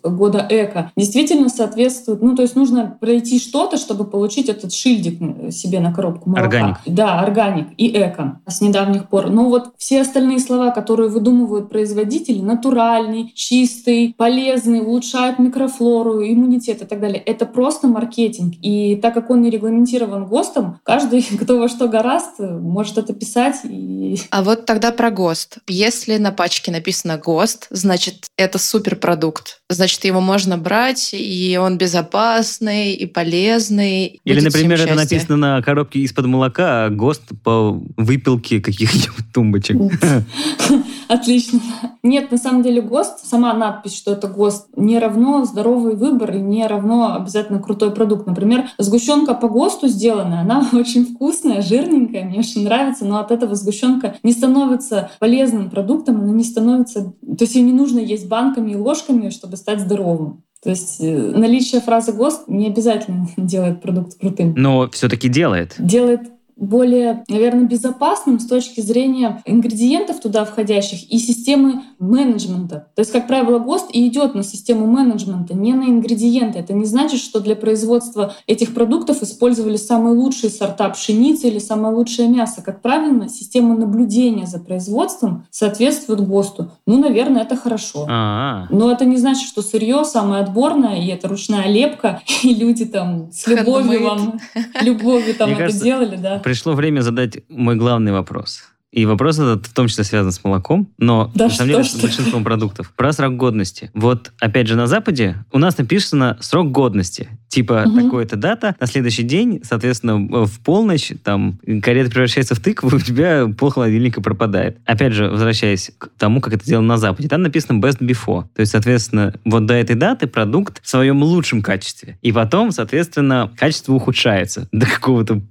[0.03, 5.81] года ЭКО действительно соответствует, ну, то есть нужно пройти что-то, чтобы получить этот шильдик себе
[5.81, 6.45] на коробку молока.
[6.45, 6.77] Органик.
[6.87, 9.31] Да, органик и эко с недавних пор.
[9.31, 16.85] Но вот все остальные слова, которые выдумывают производители, натуральный, чистый, полезный, улучшают микрофлору, иммунитет и
[16.85, 18.55] так далее, это просто маркетинг.
[18.61, 23.57] И так как он не регламентирован ГОСТом, каждый, кто во что гораст, может это писать.
[23.65, 24.19] И...
[24.31, 25.59] А вот тогда про ГОСТ.
[25.67, 25.86] Если
[26.19, 29.61] на пачке написано ГОСТ, значит, это суперпродукт.
[29.69, 34.21] Значит, его можно брать, и он безопасный, и полезный.
[34.25, 39.77] Или, например, это написано на коробке из-под молока, а ГОСТ по выпилке каких-нибудь тумбочек.
[41.09, 41.61] Отлично.
[42.03, 46.41] Нет, на самом деле ГОСТ, сама надпись, что это ГОСТ, не равно здоровый выбор и
[46.41, 48.27] не равно обязательно крутой продукт.
[48.27, 53.55] Например, сгущенка по ГОСТу сделанная, она очень вкусная, жирненькая, мне очень нравится, но от этого
[53.55, 57.15] сгущенка не становится полезным продуктом, она не становится...
[57.21, 60.43] То есть ее не нужно есть банками и ложками, чтобы стать здоровым.
[60.63, 64.55] То есть э, наличие фразы ГОСТ не обязательно делает продукт крутым.
[64.57, 65.75] Но все-таки делает.
[65.79, 66.23] Делает
[66.57, 72.89] более, наверное, безопасным с точки зрения ингредиентов туда входящих и системы менеджмента.
[72.95, 76.59] То есть, как правило, ГОСТ и идет на систему менеджмента, не на ингредиенты.
[76.59, 81.95] Это не значит, что для производства этих продуктов использовали самые лучшие сорта пшеницы или самое
[81.95, 82.63] лучшее мясо.
[82.63, 86.73] Как правильно, система наблюдения за производством соответствует ГОСТу.
[86.87, 88.07] Ну, наверное, это хорошо.
[88.09, 88.67] А-а-а.
[88.71, 93.31] Но это не значит, что сырье самое отборное, и это ручная лепка, и люди там
[93.31, 94.41] с любовью вам,
[94.81, 98.63] любовью там это делали, да пришло время задать мой главный вопрос.
[98.97, 102.01] И вопрос этот в том числе связан с молоком, но да на самом деле с
[102.01, 102.95] большинством продуктов.
[102.97, 103.91] Про срок годности.
[103.93, 107.29] Вот, опять же, на Западе у нас написано срок годности.
[107.49, 108.01] Типа, угу.
[108.01, 113.47] такой-то дата, на следующий день, соответственно, в полночь, там, карета превращается в тыкву, у тебя
[113.49, 114.79] пол холодильника пропадает.
[114.87, 118.45] Опять же, возвращаясь к тому, как это сделано на Западе, там написано best before.
[118.55, 122.19] То есть, соответственно, вот до этой даты продукт в своем лучшем качестве.
[122.23, 125.43] И потом, соответственно, качество ухудшается до какого-то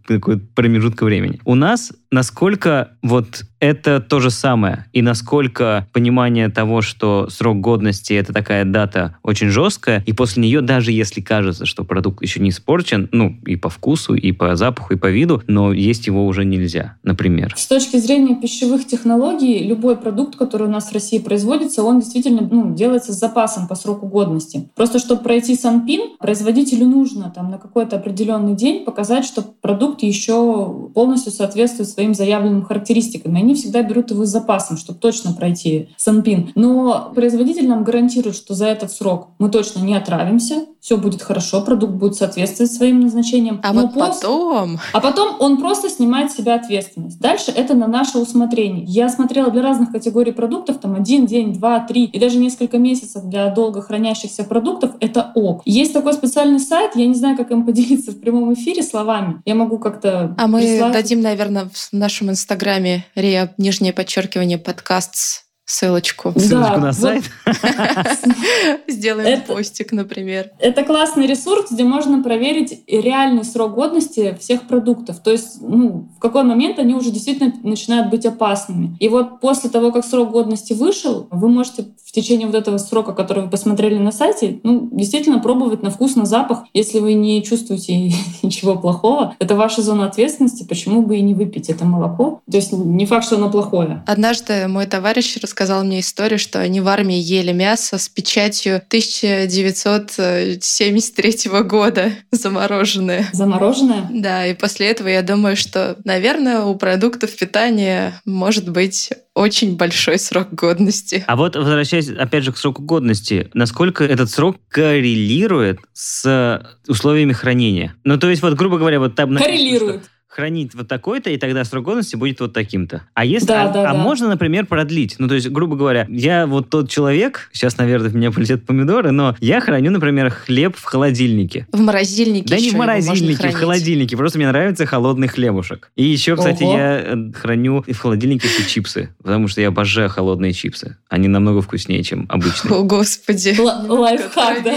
[0.56, 1.40] промежутка времени.
[1.46, 8.14] У нас насколько вот это то же самое, и насколько понимание того, что срок годности
[8.14, 12.50] это такая дата очень жесткая, и после нее, даже если кажется, что продукт еще не
[12.50, 16.46] испорчен, ну, и по вкусу, и по запаху, и по виду, но есть его уже
[16.46, 17.54] нельзя, например.
[17.56, 22.48] С точки зрения пищевых технологий, любой продукт, который у нас в России производится, он действительно
[22.50, 24.70] ну, делается с запасом по сроку годности.
[24.76, 30.90] Просто чтобы пройти санпин, производителю нужно там на какой-то определенный день показать, что продукт еще
[30.94, 33.36] полностью соответствует своим заявленным характеристикам.
[33.38, 36.52] И они всегда берут его с запасом, чтобы точно пройти санпин.
[36.56, 41.62] Но производитель нам гарантирует, что за этот срок мы точно не отравимся, все будет хорошо,
[41.62, 43.60] продукт будет соответствовать своим назначениям.
[43.64, 44.22] А Но вот после...
[44.22, 44.80] потом...
[44.94, 47.20] А потом он просто снимает с себя ответственность.
[47.20, 48.84] Дальше это на наше усмотрение.
[48.84, 53.24] Я смотрела для разных категорий продуктов, там один день, два, три и даже несколько месяцев
[53.24, 55.64] для долго хранящихся продуктов, это ок.
[55.66, 59.42] Есть такой специальный сайт, я не знаю, как им поделиться в прямом эфире словами.
[59.44, 60.94] Я могу как-то А мы прислать...
[60.94, 66.32] дадим, наверное, в нашем инстаграме Рия, нижнее подчеркивание, подкаст ссылочку.
[66.38, 67.24] Ссылочку Да, на вот сайт.
[68.88, 70.52] Сделаем Это- постик, например.
[70.60, 75.20] Это классный ресурс, где можно проверить реальный срок годности всех продуктов.
[75.22, 78.96] То есть, ну, в какой момент они уже действительно начинают быть опасными.
[79.00, 83.14] И вот после того, как срок годности вышел, вы можете в течение вот этого срока,
[83.14, 86.64] который вы посмотрели на сайте, ну, действительно пробовать на вкус, на запах.
[86.74, 87.98] Если вы не чувствуете
[88.44, 92.42] ничего плохого, это ваша зона ответственности, почему бы и не выпить это молоко.
[92.50, 94.04] То есть не факт, что оно плохое.
[94.06, 101.50] Однажды мой товарищ рассказал мне историю, что они в армии ели мясо с печатью 1973
[101.64, 103.28] года замороженное.
[103.34, 104.08] Замороженное?
[104.12, 110.18] Да, и после этого я думаю, что, наверное, у продуктов питания может быть очень большой
[110.18, 111.24] срок годности.
[111.28, 117.96] А вот возвращаясь опять же к сроку годности, насколько этот срок коррелирует с условиями хранения?
[118.04, 120.04] Ну, то есть, вот, грубо говоря, вот там Коррелирует.
[120.36, 123.04] Хранить вот такой-то, и тогда срок годности будет вот таким-то.
[123.14, 124.00] А если, Да, а, да, а да.
[124.00, 125.16] можно, например, продлить?
[125.18, 129.12] Ну, то есть, грубо говоря, я вот тот человек, сейчас, наверное, в меня полетят помидоры,
[129.12, 131.68] но я храню, например, хлеб в холодильнике.
[131.72, 134.18] В морозильнике Да не в морозильнике, в холодильнике.
[134.18, 135.90] Просто мне нравится холодный хлебушек.
[135.96, 136.78] И еще, кстати, Ого.
[136.78, 140.98] я э, храню в холодильнике все чипсы, потому что я обожаю холодные чипсы.
[141.08, 142.74] Они намного вкуснее, чем обычные.
[142.74, 143.56] О, господи.
[143.58, 144.76] Л- лайфхак, да?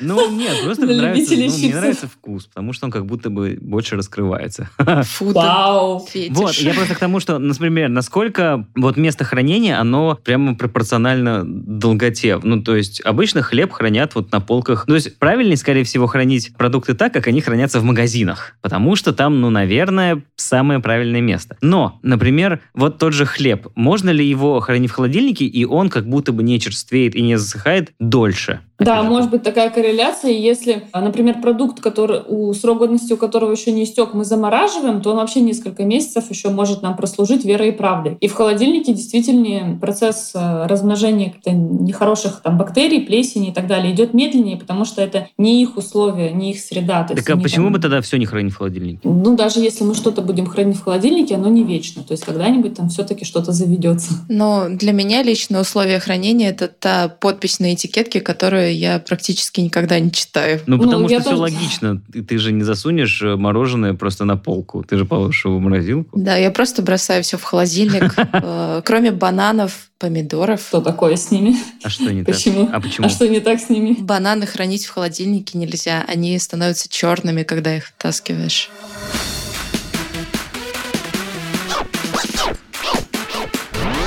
[0.00, 1.74] Ну, нет, просто нравится, ну, мне чипсов.
[1.80, 4.68] нравится вкус, потому что он как будто бы больше раскрывается.
[5.02, 6.06] Фу, да, Вау!
[6.08, 6.36] фетиш.
[6.36, 12.38] Вот, я просто к тому, что, например, насколько вот место хранения, оно прямо пропорционально долготе.
[12.42, 14.86] Ну, то есть обычно хлеб хранят вот на полках.
[14.86, 18.54] То есть правильнее, скорее всего, хранить продукты так, как они хранятся в магазинах.
[18.60, 21.56] Потому что там, ну, наверное, самое правильное место.
[21.60, 23.68] Но, например, вот тот же хлеб.
[23.74, 27.36] Можно ли его хранить в холодильнике, и он как будто бы не черствеет и не
[27.36, 28.60] засыхает дольше?
[28.84, 30.32] Да, же, может быть такая корреляция.
[30.32, 35.00] Если, а, например, продукт, который у срок годности у которого еще не истек, мы замораживаем,
[35.00, 38.16] то он вообще несколько месяцев еще может нам прослужить верой и правдой.
[38.20, 43.92] И в холодильнике действительно процесс э, размножения каких-то нехороших там бактерий, плесени и так далее
[43.92, 47.04] идет медленнее, потому что это не их условия, не их среда.
[47.04, 49.00] То Так а почему там- бы тогда все не хранить в холодильнике?
[49.04, 52.02] Ну, даже если мы что-то будем хранить в холодильнике, оно не вечно.
[52.02, 54.12] То есть когда-нибудь там все-таки что-то заведется.
[54.28, 59.98] Но для меня лично условия хранения— это та подпись на этикетке, которую я практически никогда
[60.00, 60.60] не читаю.
[60.66, 62.02] Ну, Ну, потому я что все тоже- логично.
[62.12, 64.82] Ты, ты же не засунешь э, мороженое просто на полку.
[64.82, 66.18] Ты же положишь его в морозилку.
[66.18, 70.60] Да, я просто бросаю все в холодильник, э, кроме бананов, помидоров.
[70.66, 71.56] Что такое с ними?
[71.84, 72.34] А что не так?
[72.34, 72.68] Почему?
[72.72, 73.06] А почему?
[73.06, 73.96] А что не так с ними?
[74.00, 76.04] Бананы хранить в холодильнике нельзя.
[76.08, 78.70] Они становятся черными, когда их втаскиваешь.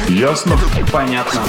[0.09, 0.57] Ясно?
[0.91, 1.41] Понятно.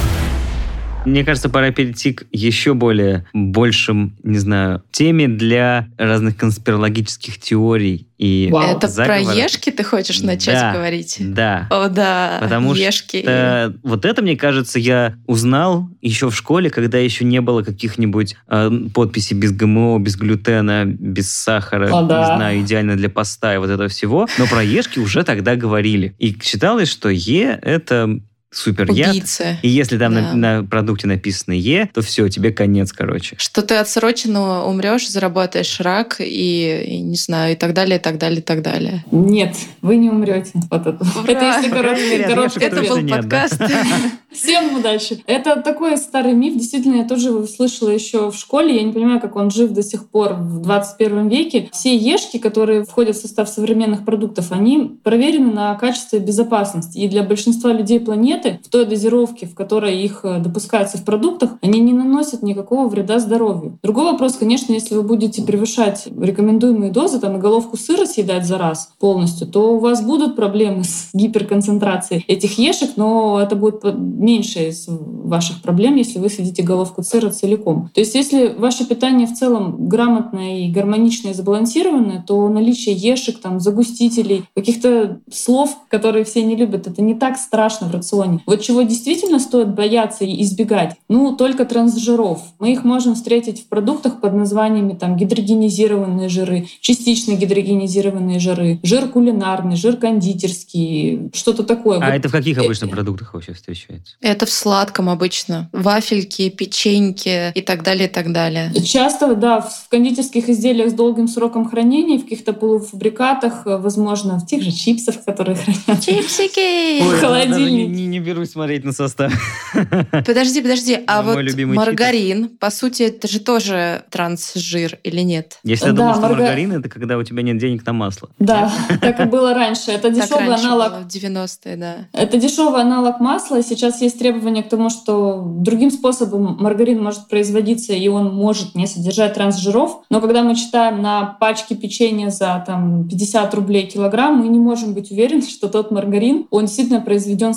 [1.06, 8.08] Мне кажется, пора перейти к еще более большим, не знаю, теме для разных конспирологических теорий
[8.18, 8.76] и Вау.
[8.76, 9.26] Это заговоров.
[9.32, 10.72] про ешки ты хочешь начать Да.
[10.74, 11.16] говорить?
[11.20, 11.68] Да.
[11.70, 12.38] О, да.
[12.40, 13.22] Потому ешки.
[13.22, 18.34] что вот это, мне кажется, я узнал еще в школе, когда еще не было каких-нибудь
[18.48, 22.18] э, подписей без ГМО, без глютена, без сахара, О, да.
[22.18, 24.26] не знаю, идеально для поста и вот этого всего.
[24.38, 26.16] Но про ешки уже тогда говорили.
[26.18, 28.18] И считалось, что Е— это
[28.56, 29.10] супер яд.
[29.10, 29.58] Убийцы.
[29.62, 30.32] И если там Да.
[30.32, 33.36] на, на продукте написано Е, то все, тебе конец, короче.
[33.38, 38.18] Что ты отсроченно умрешь, заработаешь рак и, и не знаю, и так далее, и так
[38.18, 39.04] далее, и так далее.
[39.10, 40.52] Нет, вы не умрете.
[40.70, 41.04] Вот это.
[41.22, 41.32] Ура!
[41.32, 43.42] Это если короткий, короткий Это был нет, да.
[43.42, 43.60] подкаст.
[44.32, 45.22] Всем удачи.
[45.26, 46.54] Это такой старый миф.
[46.56, 48.76] Действительно, я тоже слышала еще в школе.
[48.76, 51.70] Я не понимаю, как он жив до сих пор в 21 веке.
[51.72, 56.96] Все ешки, которые входят в состав современных продуктов, они проверены на качество и безопасность.
[56.96, 61.50] И для большинства людей планеты в той дозировке, в которой их э, допускается в продуктах,
[61.62, 63.78] они не наносят никакого вреда здоровью.
[63.82, 68.58] Другой вопрос, конечно, если вы будете превышать рекомендуемые дозы, там и головку сыра съедать за
[68.58, 74.68] раз полностью, то у вас будут проблемы с гиперконцентрацией этих ешек, но это будет меньше
[74.68, 77.90] из ваших проблем, если вы съедите головку сыра целиком.
[77.94, 83.38] То есть если ваше питание в целом грамотное и гармоничное и сбалансированное, то наличие ешек,
[83.40, 88.35] там, загустителей, каких-то слов, которые все не любят, это не так страшно в рационе.
[88.46, 90.96] Вот чего действительно стоит бояться и избегать?
[91.08, 92.40] Ну, только трансжиров.
[92.58, 99.08] Мы их можем встретить в продуктах под названиями там гидрогенизированные жиры, частично гидрогенизированные жиры, жир
[99.08, 101.98] кулинарный, жир кондитерский, что-то такое.
[101.98, 104.16] А Вот это в каких обычно продуктах вообще встречается?
[104.20, 105.68] Это в сладком обычно.
[105.72, 108.72] Вафельки, печеньки и так далее, и так далее.
[108.84, 114.46] Часто, да, в кондитерских изделиях с долгим сроком хранения, в каких-то полуфабрикатах, э, возможно, в
[114.46, 116.02] тех же чипсах, которые хранят.
[116.02, 117.02] Чипсики!
[117.02, 117.88] Ой, Ой, холодильник.
[117.88, 119.30] даже Не, берусь смотреть на состав.
[120.10, 125.58] Подожди, подожди, а вот маргарин, по сути, это же тоже трансжир или нет?
[125.64, 128.30] Если я Да, думаю, что марга- маргарин это когда у тебя нет денег на масло.
[128.38, 129.90] Да, так и было раньше.
[129.90, 131.94] Это дешевый аналог было, в 90-е, да.
[132.14, 133.62] Это дешевый аналог масла.
[133.62, 138.86] Сейчас есть требования к тому, что другим способом маргарин может производиться, и он может не
[138.86, 140.00] содержать трансжиров.
[140.08, 144.94] Но когда мы читаем на пачке печенья за там, 50 рублей килограмм, мы не можем
[144.94, 147.52] быть уверены, что тот маргарин, он действительно произведен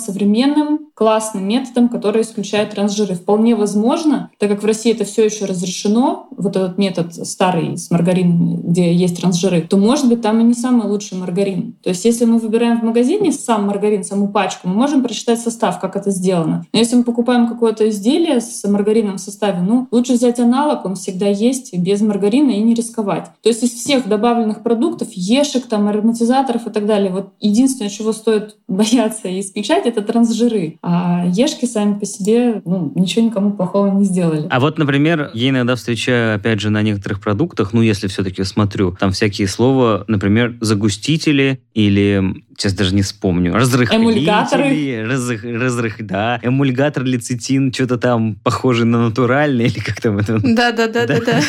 [0.50, 3.14] современным, классным методом, который исключает трансжиры.
[3.14, 7.90] Вполне возможно, так как в России это все еще разрешено, вот этот метод старый с
[7.90, 11.74] маргарином, где есть трансжиры, то, может быть, там и не самый лучший маргарин.
[11.82, 15.80] То есть, если мы выбираем в магазине сам маргарин, саму пачку, мы можем прочитать состав,
[15.80, 16.66] как это сделано.
[16.72, 20.96] Но если мы покупаем какое-то изделие с маргарином в составе, ну, лучше взять аналог, он
[20.96, 23.30] всегда есть, без маргарина и не рисковать.
[23.42, 28.12] То есть из всех добавленных продуктов, ешек, там, ароматизаторов и так далее, вот единственное, чего
[28.12, 30.02] стоит бояться и исключать, это
[30.40, 30.78] трансжиры.
[30.82, 34.46] А ешки сами по себе ну, ничего никому плохого не сделали.
[34.50, 38.96] А вот, например, я иногда встречаю, опять же, на некоторых продуктах, ну, если все-таки смотрю,
[38.98, 47.04] там всякие слова, например, загустители или, сейчас даже не вспомню, разрыхлители, разрых, разрых, да, эмульгатор,
[47.04, 50.38] лецитин, что-то там похоже на натуральный, или как там это?
[50.40, 51.40] Да-да-да-да-да.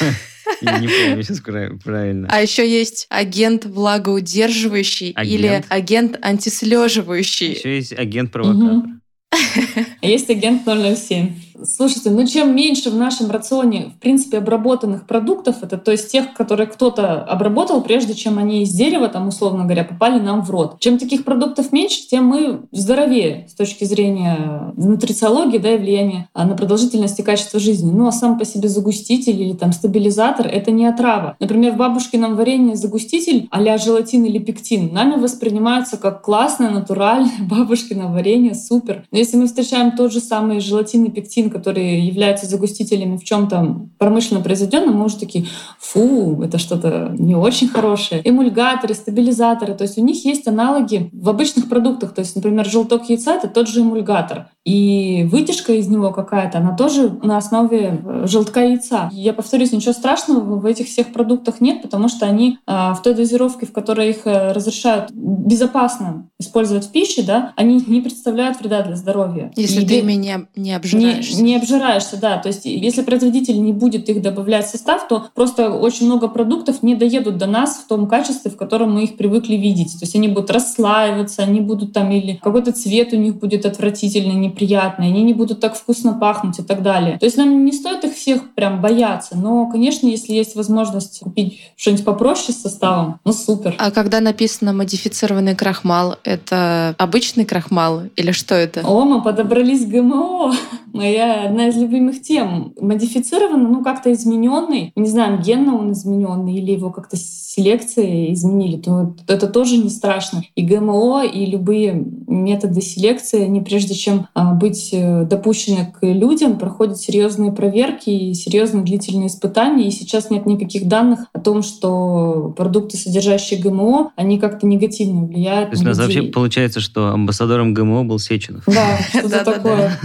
[0.61, 1.41] Я не помню сейчас
[1.83, 2.27] правильно.
[2.31, 5.33] А еще есть агент влагоудерживающий Агент.
[5.39, 7.53] или агент антислеживающий.
[7.53, 8.89] Еще есть агент-провокатор.
[9.31, 11.33] А Есть агент 007.
[11.63, 16.33] Слушайте, ну чем меньше в нашем рационе, в принципе, обработанных продуктов, это то есть тех,
[16.33, 20.79] которые кто-то обработал, прежде чем они из дерева, там, условно говоря, попали нам в рот.
[20.79, 26.45] Чем таких продуктов меньше, тем мы здоровее с точки зрения нутрициологии да, и влияния а,
[26.45, 27.91] на продолжительность и качество жизни.
[27.91, 31.35] Ну а сам по себе загуститель или там стабилизатор— это не отрава.
[31.39, 38.07] Например, в бабушкином варенье загуститель а желатин или пектин нами воспринимается как классное, натуральное бабушкино
[38.07, 39.05] варенье, супер.
[39.11, 43.87] Но если мы встречаем тот же самый желатин и пектин, которые являются загустителями в чем-то
[43.97, 45.47] промышленно произведенном, мы уже такие,
[45.79, 48.21] фу, это что-то не очень хорошее.
[48.23, 52.13] Эмульгаторы, стабилизаторы, то есть у них есть аналоги в обычных продуктах.
[52.13, 54.47] То есть, например, желток яйца— это тот же эмульгатор.
[54.63, 59.09] И вытяжка из него какая-то, она тоже на основе э, желтка яйца.
[59.11, 63.15] Я повторюсь, ничего страшного в этих всех продуктах нет, потому что они а, в той
[63.15, 68.83] дозировке, в которой их э, разрешают безопасно использовать в пище, да, они не представляют вреда
[68.83, 69.51] для здоровья.
[69.55, 71.40] Если И ты ими не, не не.
[71.41, 72.37] Не обжираешься, да.
[72.37, 76.83] То есть, если производитель не будет их добавлять в состав, то просто очень много продуктов
[76.83, 79.93] не доедут до нас в том качестве, в котором мы их привыкли видеть.
[79.93, 84.35] То есть они будут расслаиваться, они будут там или какой-то цвет у них будет отвратительный,
[84.35, 87.17] неприятный, они не будут так вкусно пахнуть и так далее.
[87.19, 91.59] То есть нам не стоит их всех прям бояться, но, конечно, если есть возможность купить
[91.75, 93.75] что-нибудь попроще с составом, ну супер.
[93.77, 98.81] А когда написано модифицированный крахмал, это обычный крахмал или что это?
[98.85, 100.53] О, мы подобрались к ГМО.
[100.93, 102.73] Моя одна из любимых тем.
[102.79, 104.91] Модифицированный, ну как-то измененный.
[104.95, 110.43] Не знаю, генно он измененный или его как-то селекцией изменили, то это тоже не страшно.
[110.55, 116.57] И ГМО, и любые методы селекции, они прежде чем а, быть э, допущены к людям,
[116.57, 119.87] проходят серьезные проверки и серьезные длительные испытания.
[119.87, 125.71] И сейчас нет никаких данных о том, что продукты, содержащие ГМО, они как-то негативно влияют
[125.71, 126.31] То есть у на нас вообще людей.
[126.31, 128.63] получается, что амбассадором ГМО был Сеченов.
[128.65, 129.99] Да, что-то Да-да-да.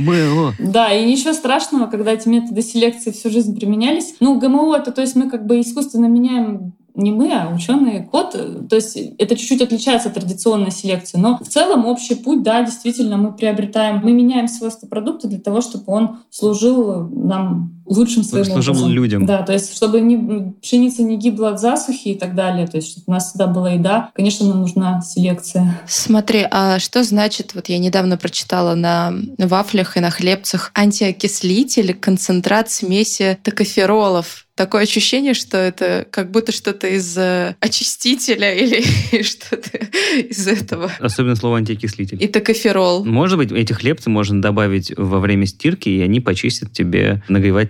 [0.00, 0.54] ГМО!
[0.58, 4.14] Да, и ничего страшного, когда эти методы селекции всю жизнь применялись.
[4.20, 8.32] Ну, ГМО это, то есть мы как бы искусственно меняем не мы, а ученые код.
[8.68, 11.18] То есть это чуть-чуть отличается от традиционной селекции.
[11.18, 15.60] Но в целом общий путь, да, действительно, мы приобретаем, мы меняем свойства продукта для того,
[15.60, 18.92] чтобы он служил нам лучшим своим Служил образом.
[18.92, 19.26] людям.
[19.26, 22.90] Да, то есть чтобы не, пшеница не гибла от засухи и так далее, то есть
[22.90, 25.80] чтобы у нас всегда была еда, конечно, нам нужна селекция.
[25.86, 32.70] Смотри, а что значит, вот я недавно прочитала на вафлях и на хлебцах, антиокислитель, концентрат
[32.70, 34.46] смеси токоферолов.
[34.56, 39.78] Такое ощущение, что это как будто что-то из э, очистителя или что-то
[40.16, 40.90] из этого.
[40.98, 42.22] Особенно слово антиокислитель.
[42.22, 43.04] И токоферол.
[43.04, 47.22] Может быть, эти хлебцы можно добавить во время стирки, и они почистят тебе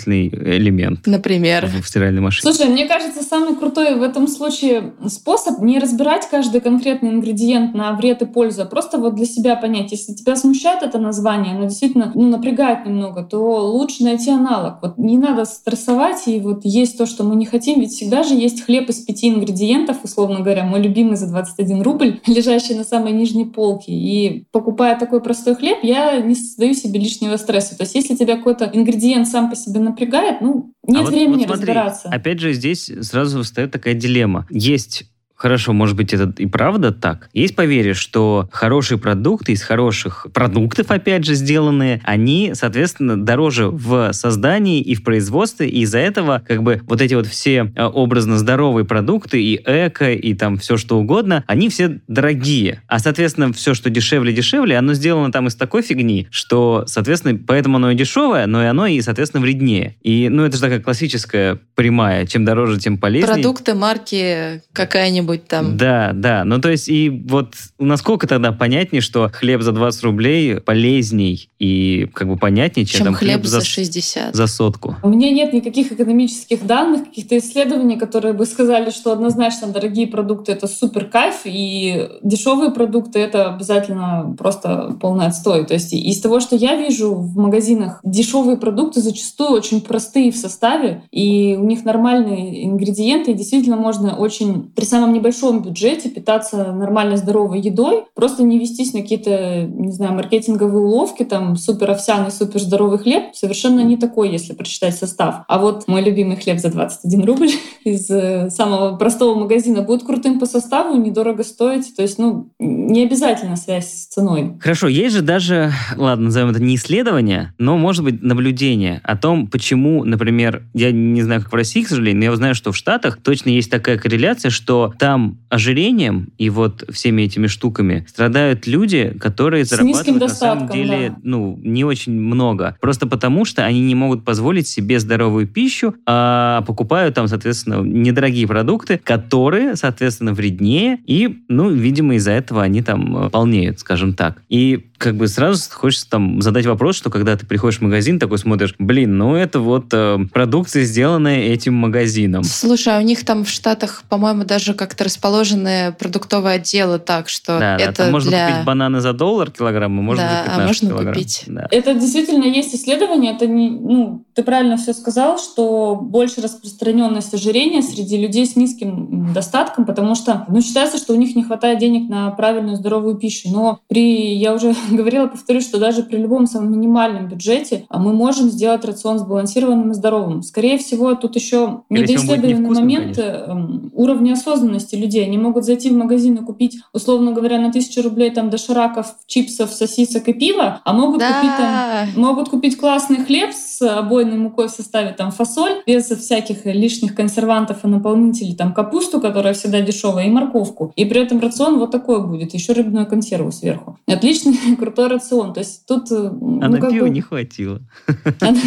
[0.06, 1.66] нагревательный элемент Например.
[1.66, 2.52] в стиральной машине.
[2.52, 7.92] Слушай, мне кажется, самый крутой в этом случае способ не разбирать каждый конкретный ингредиент на
[7.92, 11.64] вред и пользу, а просто вот для себя понять, если тебя смущает это название, оно
[11.64, 14.78] действительно ну, напрягает немного, то лучше найти аналог.
[14.82, 18.34] Вот не надо стрессовать и вот есть то, что мы не хотим, ведь всегда же
[18.34, 23.12] есть хлеб из пяти ингредиентов, условно говоря, мой любимый за 21 рубль, лежащий на самой
[23.12, 23.92] нижней полке.
[23.92, 27.76] И покупая такой простой хлеб, я не создаю себе лишнего стресса.
[27.76, 31.46] То есть если тебя какой-то ингредиент сам по себе напрягает, ну, нет А вот- времени
[31.46, 32.08] вот смотри, разбираться.
[32.08, 34.46] Опять же, здесь сразу встает такая дилемма.
[34.50, 35.10] Есть
[35.46, 37.30] хорошо, может быть, это и правда так.
[37.32, 44.12] Есть поверье, что хорошие продукты из хороших продуктов, опять же, сделанные, они, соответственно, дороже в
[44.12, 48.38] создании и в производстве, и из-за этого как бы вот эти вот все э, образно
[48.38, 52.82] здоровые продукты и эко, и там все что угодно, они все дорогие.
[52.88, 57.92] А, соответственно, все, что дешевле-дешевле, оно сделано там из такой фигни, что, соответственно, поэтому оно
[57.92, 59.94] и дешевое, но и оно и, соответственно, вреднее.
[60.02, 62.26] И, ну, это же такая классическая прямая.
[62.26, 63.32] Чем дороже, тем полезнее.
[63.32, 65.76] Продукты марки какая-нибудь там.
[65.76, 66.44] Да, да.
[66.44, 72.08] Ну, то есть, и вот насколько тогда понятнее, что хлеб за 20 рублей полезней и
[72.12, 74.34] как бы понятнее, чем, чем там хлеб, хлеб за 60.
[74.34, 74.96] за сотку.
[75.02, 80.52] У меня нет никаких экономических данных, каких-то исследований, которые бы сказали, что однозначно дорогие продукты—
[80.52, 85.64] это супер кайф, и дешевые продукты— это обязательно просто полный отстой.
[85.66, 90.36] То есть из того, что я вижу в магазинах, дешевые продукты зачастую очень простые в
[90.36, 96.72] составе, и у них нормальные ингредиенты, и действительно можно очень при самом небольшом бюджете питаться
[96.72, 102.30] нормально здоровой едой, просто не вестись на какие-то, не знаю, маркетинговые уловки, там супер овсяный,
[102.30, 105.44] супер здоровый хлеб, совершенно не такой, если прочитать состав.
[105.48, 107.50] А вот мой любимый хлеб за 21 рубль
[107.84, 111.94] из э, самого простого магазина будет крутым по составу, недорого стоить.
[111.96, 114.54] То есть, ну, не обязательно связь с ценой.
[114.60, 119.48] Хорошо, есть же даже, ладно, назовем это не исследование, но, может быть, наблюдение о том,
[119.48, 122.76] почему, например, я не знаю, как в России, к сожалению, но я знаю, что в
[122.76, 129.16] Штатах точно есть такая корреляция, что там ожирением и вот всеми этими штуками страдают люди,
[129.20, 131.16] которые С зарабатывают на самом деле, да.
[131.22, 132.76] ну, не очень много.
[132.80, 138.48] Просто потому, что они не могут позволить себе здоровую пищу, а покупают там, соответственно, недорогие
[138.48, 144.42] продукты, которые, соответственно, вреднее, и, ну, видимо, из-за этого они там э, полнеют, скажем так.
[144.48, 148.38] И как бы сразу хочется там задать вопрос, что когда ты приходишь в магазин, такой
[148.38, 152.44] смотришь, блин, ну это вот э, продукция, сделанная этим магазином.
[152.44, 157.58] Слушай, а у них там в Штатах, по-моему, даже как-то расположены продуктовые отделы так, что
[157.58, 158.48] Да, да, это там можно для...
[158.48, 161.14] купить бананы за доллар килограмм, и можно Да, за а 15 можно килограмм.
[161.14, 161.44] купить.
[161.46, 161.68] Да.
[161.70, 163.34] Это действительно есть исследование.
[163.34, 169.32] Это не, ну, ты правильно все сказал, что больше распространенность ожирения среди людей с низким
[169.34, 173.50] достатком, потому что, ну, считается, что у них не хватает денег на правильную здоровую пищу.
[173.52, 178.14] Но при, я уже говорила, повторюсь, что даже при любом самом минимальном бюджете а, мы
[178.14, 180.42] можем сделать рацион сбалансированным и здоровым.
[180.42, 185.24] Скорее всего, тут еще недоисследованный невкусным, момент эм, уровня осознанности людей.
[185.24, 189.72] Они могут зайти в магазин и купить, условно говоря, на тысячу рублей там дошираков, чипсов,
[189.72, 194.68] сосисок и пива, а могут купить там Да, Могут купить классный хлеб с обойной мукой
[194.68, 200.26] в составе там фасоль, без всяких лишних консервантов и наполнителей, там капусту, которая всегда дешевая,
[200.26, 200.92] и морковку.
[200.96, 203.98] И при этом рацион вот такой будет, еще рыбную консерву сверху.
[204.06, 205.52] Отличный, крутой рацион.
[205.54, 206.10] То есть тут...
[206.12, 207.80] э, А ну, на пиво бы- не хватило.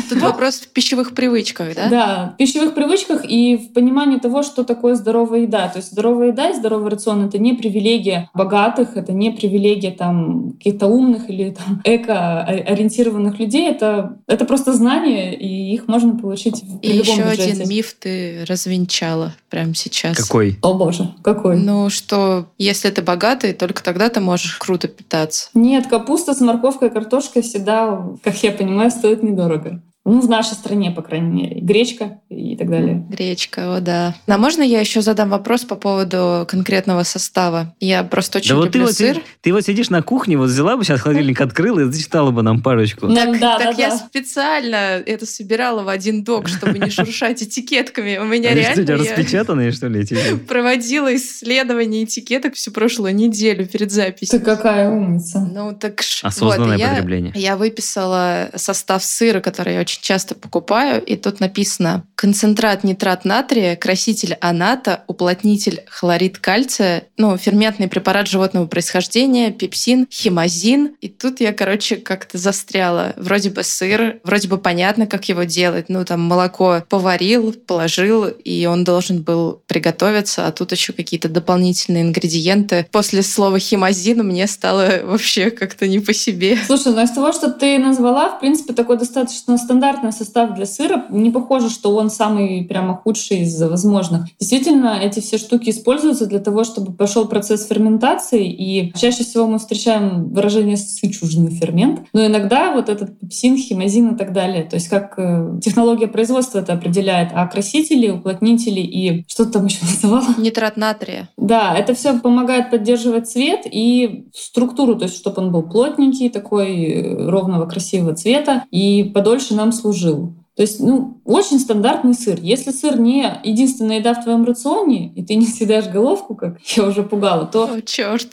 [0.09, 1.89] тут вопрос в пищевых привычках, да?
[1.89, 5.67] Да, в пищевых привычках и в понимании того, что такое здоровая еда.
[5.67, 10.53] То есть здоровая еда и здоровый рацион— это не привилегия богатых, это не привилегия там
[10.53, 13.69] каких-то умных или там эко-ориентированных людей.
[13.69, 17.51] Это, это просто знания, и их можно получить в И любом еще бюджете.
[17.53, 20.17] один миф ты развенчала прямо сейчас.
[20.17, 20.57] Какой?
[20.61, 21.57] О боже, какой?
[21.57, 25.49] Ну, что если ты богатый, только тогда ты можешь круто питаться.
[25.53, 29.81] Нет, капуста с морковкой и картошкой всегда, как я понимаю, стоит недорого.
[30.05, 31.59] Ну, в нашей стране, по крайней мере.
[31.61, 33.05] Гречка и так далее.
[33.09, 34.15] Гречка, о да.
[34.27, 37.75] А можно я еще задам вопрос по поводу конкретного состава?
[37.79, 39.15] Я просто очень Да вот ты люблю вот, сыр.
[39.17, 42.41] си- ты вот сидишь на кухне, вот взяла бы сейчас холодильник открыла и зачитала бы
[42.41, 43.07] нам парочку.
[43.07, 43.97] Ну, Так, да, так да, я да.
[43.97, 44.75] специально
[45.05, 48.17] это собирала в один док, чтобы не шуршать этикетками.
[48.17, 50.35] У меня Они что, у реально тебя распечатанные, что ли, эти?
[50.47, 54.41] проводила исследование этикеток всю прошлую неделю перед Ты записью.
[54.41, 55.39] какая умница.
[55.53, 57.33] Ну так Осознанное вот, и я- потребление.
[57.35, 63.75] Я выписала состав сыра, который я очень часто покупаю, и тут написано концентрат нитрат натрия,
[63.75, 70.97] краситель аната, уплотнитель хлорид кальция, ну, ферментный препарат животного происхождения, пепсин, химозин.
[70.99, 73.13] И тут я, короче, как-то застряла.
[73.15, 75.85] Вроде бы сыр, вроде бы понятно, как его делать.
[75.87, 82.03] Ну, там молоко поварил, положил, и он должен был приготовиться, а тут еще какие-то дополнительные
[82.03, 82.85] ингредиенты.
[82.91, 86.59] После слова химозин мне стало вообще как-то не по себе.
[86.67, 89.78] Слушай, ну из того, что ты назвала, в принципе, такой достаточно стандартный
[90.11, 91.05] состав для сыра.
[91.09, 94.25] Не похоже, что он самый прямо худший из возможных.
[94.39, 99.59] Действительно, эти все штуки используются для того, чтобы пошел процесс ферментации, и чаще всего мы
[99.59, 104.63] встречаем выражение «сычужный фермент», но иногда вот этот пепсин, химозин и так далее.
[104.63, 109.65] То есть как э, технология производства это определяет, а красители, уплотнители и что ты там
[109.65, 110.35] еще называла?
[110.37, 111.29] Нитрат натрия.
[111.37, 116.83] Да, это все помогает поддерживать цвет и структуру, то есть чтобы он был плотненький, такой
[116.83, 120.33] э, ровного красивого цвета и подольше нам служил.
[120.59, 122.37] То есть, ну, очень стандартный сыр.
[122.41, 126.83] Если сыр не единственная еда в твоем рационе, и ты не съедаешь головку, как я
[126.83, 127.63] уже пугала, то...
[127.63, 128.27] О, черт.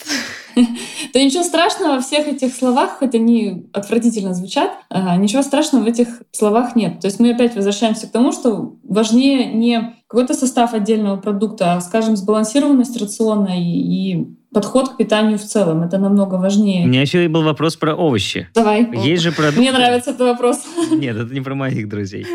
[1.13, 5.87] то ничего страшного во всех этих словах, хоть они отвратительно звучат, а, ничего страшного в
[5.87, 6.99] этих словах нет.
[6.99, 11.81] То есть мы опять возвращаемся к тому, что важнее не какой-то состав отдельного продукта, а,
[11.81, 15.83] скажем, сбалансированность рациона и, и подход к питанию в целом.
[15.83, 16.85] Это намного важнее.
[16.85, 18.49] У меня еще и был вопрос про овощи.
[18.55, 18.89] Давай.
[19.05, 19.61] Есть же продукты...
[19.61, 20.65] Мне нравится этот вопрос.
[20.91, 22.27] Нет, это не про моих друзей.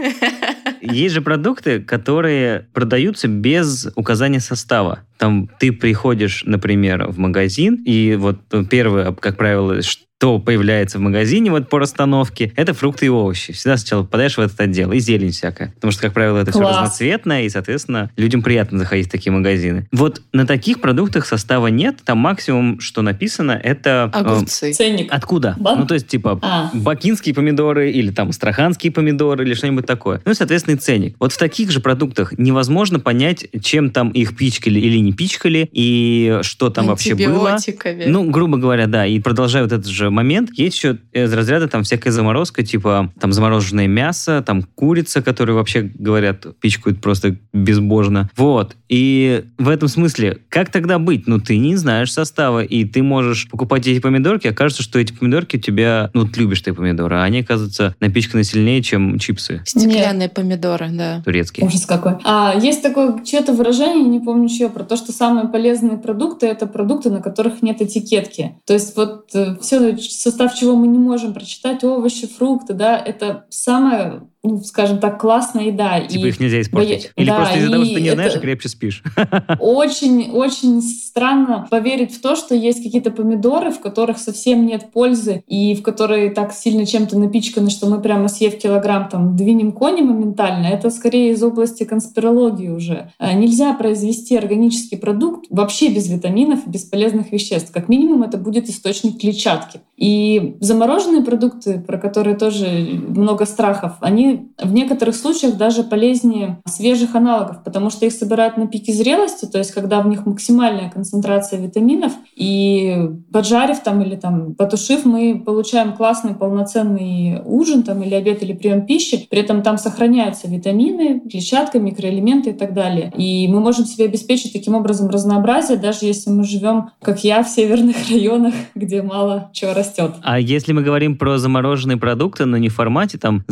[0.81, 4.99] Есть же продукты, которые продаются без указания состава.
[5.21, 8.39] Там ты приходишь, например, в магазин, и вот
[8.71, 13.53] первое, как правило, что появляется в магазине вот по расстановке, это фрукты и овощи.
[13.53, 15.71] Всегда сначала попадаешь в этот отдел, и зелень всякая.
[15.73, 16.67] Потому что, как правило, это Класс.
[16.69, 19.87] все разноцветное, и, соответственно, людям приятно заходить в такие магазины.
[19.91, 24.11] Вот на таких продуктах состава нет, там максимум, что написано, это...
[24.13, 24.73] э, Огурцы.
[24.73, 25.11] Ценник.
[25.11, 25.55] Откуда?
[25.59, 26.69] Бан- Ну, то есть, типа, А.
[26.71, 30.21] бакинские помидоры или там астраханские помидоры или что-нибудь такое.
[30.23, 31.15] Ну и, соответственно, и ценник.
[31.19, 36.39] Вот в таких же продуктах невозможно понять, чем там их пичкали или не пичкали, и
[36.41, 37.57] что там вообще было.
[38.05, 39.05] Ну, грубо говоря, да.
[39.05, 43.31] И продолжая вот этот же момент, есть еще из разряда там всякая заморозка, типа там
[43.31, 48.29] замороженное мясо, там курица, которую вообще, говорят, пичкают просто безбожно.
[48.35, 48.75] Вот.
[48.89, 51.27] И в этом смысле, как тогда быть?
[51.27, 55.57] Ну, ты не знаешь состава, и ты можешь покупать эти помидорки, окажется, что эти помидорки
[55.57, 60.29] у тебя, ну, ты любишь ты помидоры, а они, оказывается, напичканы сильнее, чем чипсы Стеклянные
[60.29, 61.21] помидоры, да.
[61.23, 61.65] турецкие.
[61.65, 62.13] Ужас какой.
[62.23, 66.67] А есть такое чье-то выражение, не помню чье, про то, что самые полезные продукты— это
[66.67, 68.59] продукты, на которых нет этикетки.
[68.65, 69.29] То есть вот
[69.61, 75.21] все, состав чего мы не можем прочитать, овощи, фрукты, да, это самое ну, скажем так,
[75.21, 76.01] классная еда.
[76.01, 77.11] Типа и их нельзя испортить.
[77.15, 79.03] Или да, просто из-за того, что ты не знаешь, и крепче спишь.
[79.59, 85.43] Очень, очень странно поверить в то, что есть какие-то помидоры, в которых совсем нет пользы,
[85.47, 90.01] и в которые так сильно чем-то напичканы, что мы прямо съев килограмм, там, двинем кони
[90.01, 90.67] моментально.
[90.67, 93.11] Это скорее из области конспирологии уже.
[93.19, 97.71] А, Нельзя произвести органический продукт вообще без витаминов и без полезных веществ.
[97.71, 99.81] Как минимум это будет источник клетчатки.
[99.97, 102.65] И замороженные продукты, про которые тоже
[103.07, 104.30] много страхов, они
[104.61, 109.57] в некоторых случаях даже полезнее свежих аналогов, потому что их собирают на пике зрелости, то
[109.57, 115.93] есть когда в них максимальная концентрация витаминов, и поджарив там или там потушив, мы получаем
[115.93, 121.79] классный полноценный ужин там или обед или прием пищи, при этом там сохраняются витамины, клетчатка,
[121.79, 123.11] микроэлементы и так далее.
[123.15, 127.49] И мы можем себе обеспечить таким образом разнообразие, даже если мы живем, как я, в
[127.49, 130.11] северных районах, где мало чего растет.
[130.23, 133.43] А если мы говорим про замороженные продукты, но не в формате там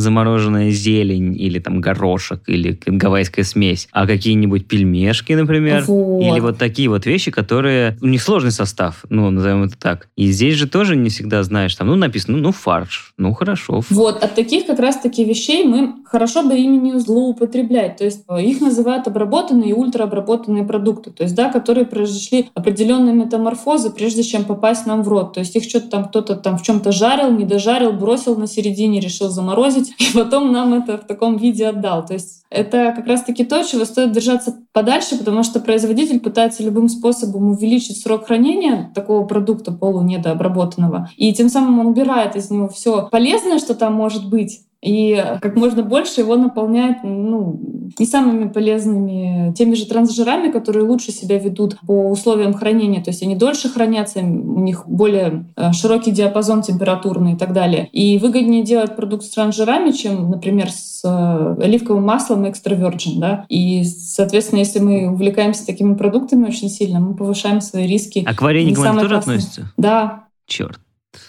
[0.71, 6.21] зелень или там горошек или гавайская смесь, а какие-нибудь пельмешки, например, Вот.
[6.21, 7.97] или вот такие вот вещи, которые...
[8.01, 10.09] У них сложный состав, ну, назовем это так.
[10.15, 13.81] И здесь же тоже не всегда знаешь, там, ну, написано, ну, фарш, ну, хорошо.
[13.89, 17.97] Вот, от таких как раз-таки вещей мы хорошо бы ими не злоупотреблять.
[17.97, 23.13] То есть э, их называют обработанные и ультраобработанные продукты, то есть, да, которые произошли определенные
[23.13, 25.33] метаморфозы, прежде чем попасть нам в рот.
[25.33, 28.99] То есть их что-то там кто-то там в чем-то жарил, не дожарил, бросил на середине,
[28.99, 32.05] решил заморозить, и потом нам это в таком виде отдал.
[32.05, 36.89] То есть это как раз-таки то, чего стоит держаться подальше, потому что производитель пытается любым
[36.89, 43.07] способом увеличить срок хранения такого продукта полунедообработанного, и тем самым он убирает из него все
[43.09, 47.59] полезное, что там может быть, и как можно больше его наполняет ну,
[47.97, 53.03] не самыми полезными, теми же трансжирами, которые лучше себя ведут по условиям хранения.
[53.03, 57.89] То есть они дольше хранятся, у них более э, широкий диапазон температурный и так далее.
[57.91, 63.17] И выгоднее делать продукт с трансжирами, чем, например, с э, оливковым маслом экстра virgin.
[63.17, 63.45] Да?
[63.49, 68.23] И, соответственно, если мы увлекаемся такими продуктами очень сильно, мы повышаем свои риски.
[68.25, 69.71] А к вареникам это тоже относится?
[69.75, 70.79] Да, Черт.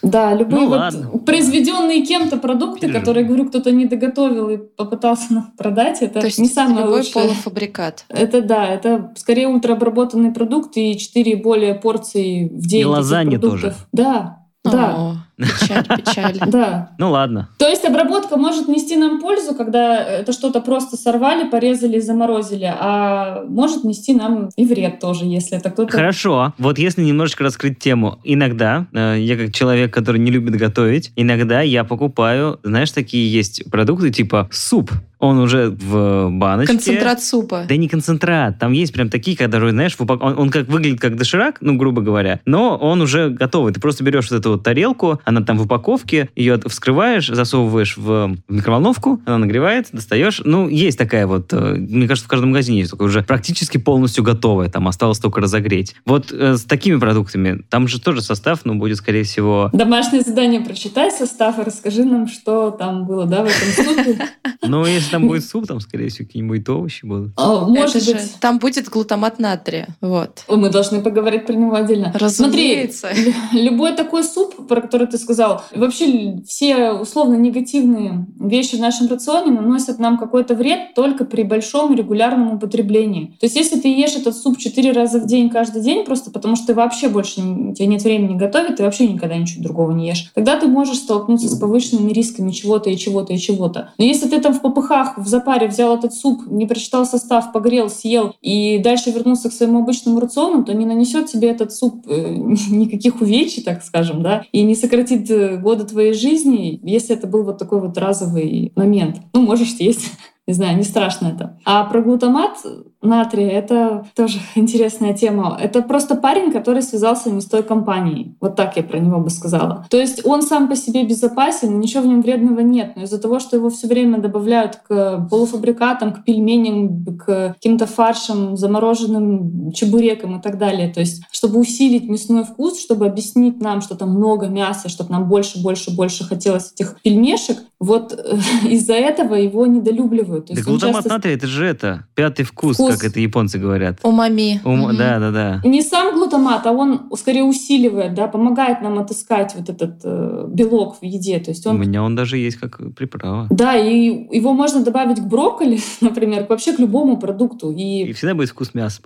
[0.02, 1.08] Да, любые Ну вот ладно.
[1.26, 2.98] произведенные кем-то продукты, Переживу.
[3.00, 6.98] которые, говорю, кто-то не доготовил и попытался нам продать, это То есть не самое любой
[6.98, 7.12] лучшее.
[7.12, 8.04] полуфабрикат.
[8.08, 12.80] Это да, это скорее ультраобработанный продукт и 4 более порции в день.
[12.80, 13.74] И лазанья тоже.
[13.92, 15.14] Да, да, О,
[15.46, 16.38] печаль, печаль.
[16.46, 16.90] да.
[16.98, 17.48] Ну ладно.
[17.58, 23.42] То есть обработка может нести нам пользу, когда это что-то просто сорвали, порезали, заморозили, а
[23.48, 25.92] может нести нам и вред тоже, если это кто-то...
[25.92, 26.54] Хорошо.
[26.58, 28.18] Вот если немножечко раскрыть тему.
[28.24, 33.70] Иногда, э, я как человек, который не любит готовить, иногда я покупаю, знаешь, такие есть
[33.70, 34.90] продукты типа суп.
[35.20, 36.72] Он уже в баночке.
[36.72, 37.64] Концентрат супа.
[37.68, 38.58] Да не концентрат.
[38.58, 42.02] Там есть прям такие, когда, знаешь, упак- он, он как выглядит как доширак, ну, грубо
[42.02, 43.72] говоря, но он уже готовый.
[43.72, 48.36] Ты просто берешь вот эту вот тарелку, она там в упаковке, ее вскрываешь, засовываешь в
[48.48, 50.40] микроволновку, она нагревает, достаешь.
[50.44, 54.24] Ну, есть такая вот, э, мне кажется, в каждом магазине есть такое уже практически полностью
[54.24, 55.94] готовое, там осталось только разогреть.
[56.06, 60.60] Вот э, с такими продуктами, там же тоже состав, ну, будет, скорее всего, Домашнее задание
[60.60, 64.18] прочитай состав и расскажи нам, что там было, да, в этом супе.
[64.62, 67.32] ну, если там будет суп, там, скорее всего, какие-нибудь овощи будут.
[67.36, 69.88] А, Может Это же- быть, Там будет глутамат натрия.
[70.00, 70.44] Вот.
[70.48, 72.12] Ой, мы должны поговорить про него отдельно.
[72.14, 73.08] Разумеется.
[73.12, 79.08] Смотри, любой такой суп, про который ты сказал, вообще все условно негативные вещи в нашем
[79.08, 83.36] рационе наносят нам какой-то вред только при большом регулярном употреблении.
[83.40, 86.56] То есть если ты ешь этот суп четыре раза в день каждый день, просто потому
[86.56, 90.08] что ты вообще больше, у тебя нет времени готовить, ты вообще никогда ничего другого не
[90.08, 93.92] ешь, тогда ты можешь столкнуться с повышенными рисками чего-то и чего-то и чего-то.
[93.98, 97.90] Но если ты там в попыхах, в запаре взял этот суп, не прочитал состав, погрел,
[97.90, 102.34] съел и дальше вернулся к своему обычному рациону, то не нанесет тебе этот суп э,
[102.70, 107.44] никаких увечий, так скажем, да, и не сократит э, годы твоей жизни, если это был
[107.44, 109.16] вот такой вот разовый момент.
[109.32, 110.10] Ну, можешь съесть.
[110.46, 111.58] Не знаю, не страшно это.
[111.64, 112.58] А про глутамат
[113.02, 115.56] натрия— это тоже интересная тема.
[115.60, 118.36] Это просто парень, который связался не с той компанией.
[118.40, 119.86] Вот так я про него бы сказала.
[119.90, 122.92] То есть он сам по себе безопасен, ничего в нем вредного нет.
[122.96, 128.56] Но из-за того, что его все время добавляют к полуфабрикатам, к пельменям, к каким-то фаршам,
[128.56, 130.92] замороженным чебурекам и так далее.
[130.92, 135.28] То есть чтобы усилить мясной вкус, чтобы объяснить нам, что там много мяса, чтобы нам
[135.28, 138.36] больше, больше, больше хотелось этих пельмешек, вот э,
[138.68, 140.39] из-за этого его недолюбливают.
[140.40, 142.94] То Да глутамат часто натрия, это же это, пятый вкус, Вкус.
[142.96, 143.98] как это японцы говорят.
[144.02, 144.60] Умами.
[144.64, 144.96] Ум- Мгм.
[144.96, 145.60] Да, да, да.
[145.64, 150.98] Не сам глутамат, а он скорее усиливает, да, помогает нам отыскать вот этот э, белок
[151.00, 151.38] в еде.
[151.40, 153.46] То есть У он меня он даже есть как приправа.
[153.50, 157.70] да, и его можно добавить к брокколи, например, вообще к любому продукту.
[157.70, 159.02] И И, всегда будет вкус мяса.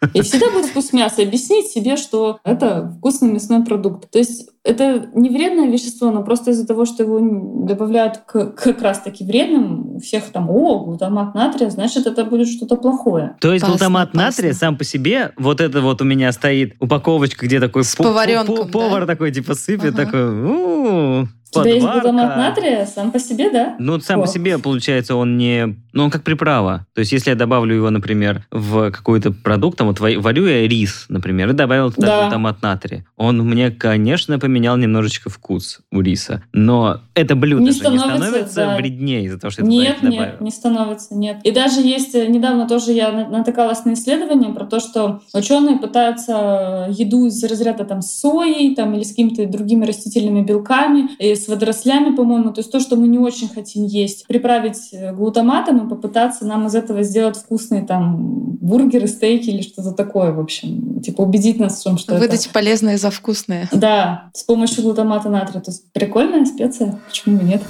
[0.14, 1.22] и всегда будет вкус мяса.
[1.22, 4.10] Объяснить себе, что это вкусный мясной продукт.
[4.10, 7.18] То есть это не вредное вещество, но просто из-за того, что его
[7.66, 12.76] добавляют к как раз-таки вредным, у всех там, о, глутамат натрия, значит, это будет что-то
[12.76, 13.36] плохое.
[13.40, 14.66] То есть Опасно, глутамат натрия опасно.
[14.66, 18.64] сам по себе, вот это вот у меня стоит упаковочка, где такой С поваренком, пу-
[18.64, 18.70] да?
[18.70, 20.04] повар такой типа сыпет, Ага.
[20.04, 22.08] такой, у У тебя есть подварка».
[22.10, 23.76] глутамат натрия сам по себе, да?
[23.78, 24.22] Ну, сам О.
[24.22, 25.76] по себе, получается, он не...
[25.92, 26.86] Ну, он как приправа.
[26.94, 30.68] То есть, если я добавлю его, например, в какой-то продукт, там вот ва- варю я
[30.68, 32.22] рис, например, и добавил туда Да.
[32.22, 36.42] глутамат натрия, он мне, конечно, поменял немножечко вкус у риса.
[36.52, 38.76] Но это блюдо Не же не становится, становится да.
[38.76, 40.20] вреднее из-за того, что я Нет, это добавил.
[40.32, 41.36] нет, не становится, нет.
[41.42, 45.78] И даже есть, э, недавно тоже я на- натыкалась на исследование про то, что ученые
[45.78, 51.34] пытаются еду из разряда там с соей там, или с какими-то другими растительными белками, и
[51.44, 55.86] с водорослями, по-моему, то есть то, что мы не очень хотим есть, приправить э, глутаматом
[55.86, 61.00] и попытаться нам из этого сделать вкусные там бургеры, стейки или что-то такое, в общем.
[61.00, 62.22] Типа убедить нас в том, что это...
[62.22, 63.68] Выдать полезное за вкусное.
[63.72, 65.60] Да, с помощью глутамата натрия.
[65.60, 67.62] То есть прикольная специя, почему бы нет?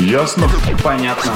[0.00, 0.48] Ясно?
[0.82, 1.32] Понятно.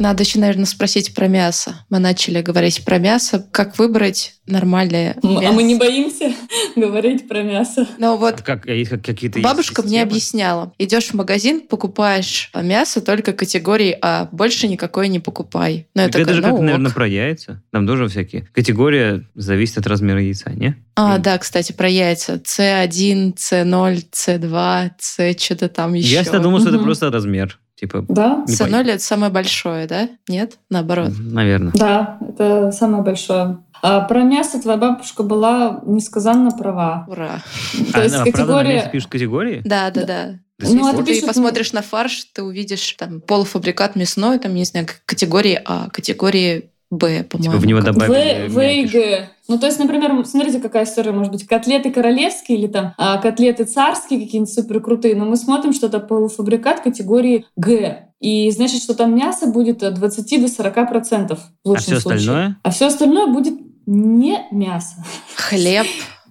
[0.00, 1.76] Надо еще, наверное, спросить про мясо.
[1.88, 3.46] Мы начали говорить про мясо.
[3.52, 5.48] Как выбрать нормальное мясо?
[5.48, 6.32] А мы не боимся
[6.76, 7.86] говорить про мясо.
[8.02, 10.72] А вот а как- какие-то есть Бабушка мне объясняла.
[10.78, 15.86] Идешь в магазин, покупаешь мясо только категории А, больше никакой не покупай.
[15.94, 16.60] Но Так это такая, же ну как, ок.
[16.62, 17.62] наверное, про яйца.
[17.70, 18.48] Там тоже всякие.
[18.52, 20.74] Категория зависит от размера яйца, не?
[20.96, 21.22] А, М.
[21.22, 22.40] да, кстати, про яйца.
[22.44, 26.14] С1, С0, С2, С что-то там еще.
[26.14, 27.60] Я всегда думал, что это просто размер.
[27.84, 28.44] Типа, Да?
[28.48, 30.08] не С0 это самое большое, да?
[30.26, 30.58] Нет?
[30.70, 31.12] Наоборот.
[31.18, 31.72] наверное.
[31.74, 33.58] Да, это самое большое.
[33.82, 37.04] А про мясо твоя бабушка была несказанно права.
[37.08, 37.40] Ура.
[37.92, 38.74] То есть а, правда, на категория...
[38.76, 39.60] мясе пишут категории?
[39.64, 40.30] Да, да, да.
[40.64, 41.04] Сих Ну, пор?
[41.04, 45.90] Ты пишут, посмотришь на фарш, ты увидишь там полуфабрикат мясной, там, не знаю, категории А,
[45.90, 47.52] категории Б, по-моему.
[47.52, 48.84] Типа в него добавили В, В и.
[48.86, 49.28] Г.
[49.48, 51.46] Ну, то есть, например, смотрите, какая история может быть.
[51.46, 55.98] Котлеты королевские или там а, котлеты царские какие-нибудь супер крутые, но мы смотрим, что это
[56.00, 58.08] полуфабрикат категории Г.
[58.20, 62.00] И значит, что там мясо будет от 20 до 40 процентов в А лучшем все
[62.00, 62.18] случае.
[62.20, 62.56] остальное?
[62.62, 63.54] А все остальное будет
[63.86, 65.04] не мясо.
[65.36, 65.86] Хлеб,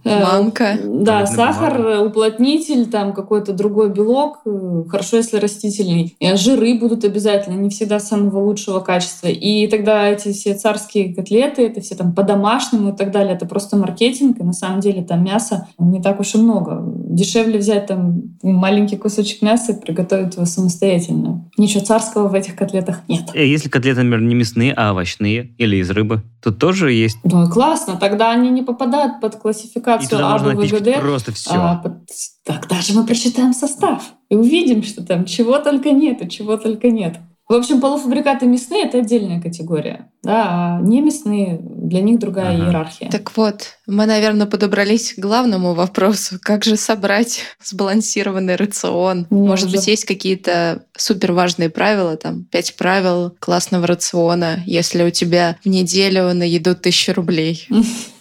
[0.05, 0.77] манка.
[0.83, 1.95] Да, сахар, бумага.
[1.95, 6.15] э, уплотнитель, там какой-то другой белок, э, хорошо, если растительный.
[6.19, 9.27] И жиры будут обязательно, не всегда самого лучшего качества.
[9.27, 13.77] И тогда эти все царские котлеты, это все там по-домашнему и так далее, это просто
[13.77, 16.81] маркетинг, и на самом деле там мяса не так уж и много.
[16.85, 21.49] Дешевле взять там маленький кусочек мяса и приготовить его самостоятельно.
[21.57, 23.29] Ничего царского в этих котлетах нет.
[23.33, 27.47] Э, Если котлеты, например, не мясные, а овощные или из рыбы, то тоже есть Ну
[27.47, 30.83] и классно, тогда они не попадают под классификацию классификацию туда А, можно Б, В, напичкать
[30.83, 31.49] Г, Д, просто все.
[31.53, 31.93] а, под-
[32.45, 36.89] тогда же мы прочитаем состав и увидим, что там чего только нет и чего только
[36.89, 37.17] нет.
[37.49, 40.09] В общем, полуфабрикаты мясные— это отдельная категория.
[40.23, 42.65] Да, а не мясные, для них другая Ага.
[42.67, 43.09] иерархия.
[43.11, 46.37] Так вот, мы, наверное, подобрались к главному вопросу.
[46.41, 49.27] Как же собрать сбалансированный рацион?
[49.29, 55.03] Мне Может уже- быть, есть какие-то супер важные правила, там, пять правил классного рациона, если
[55.03, 57.67] у тебя в неделю на еду тысяча рублей.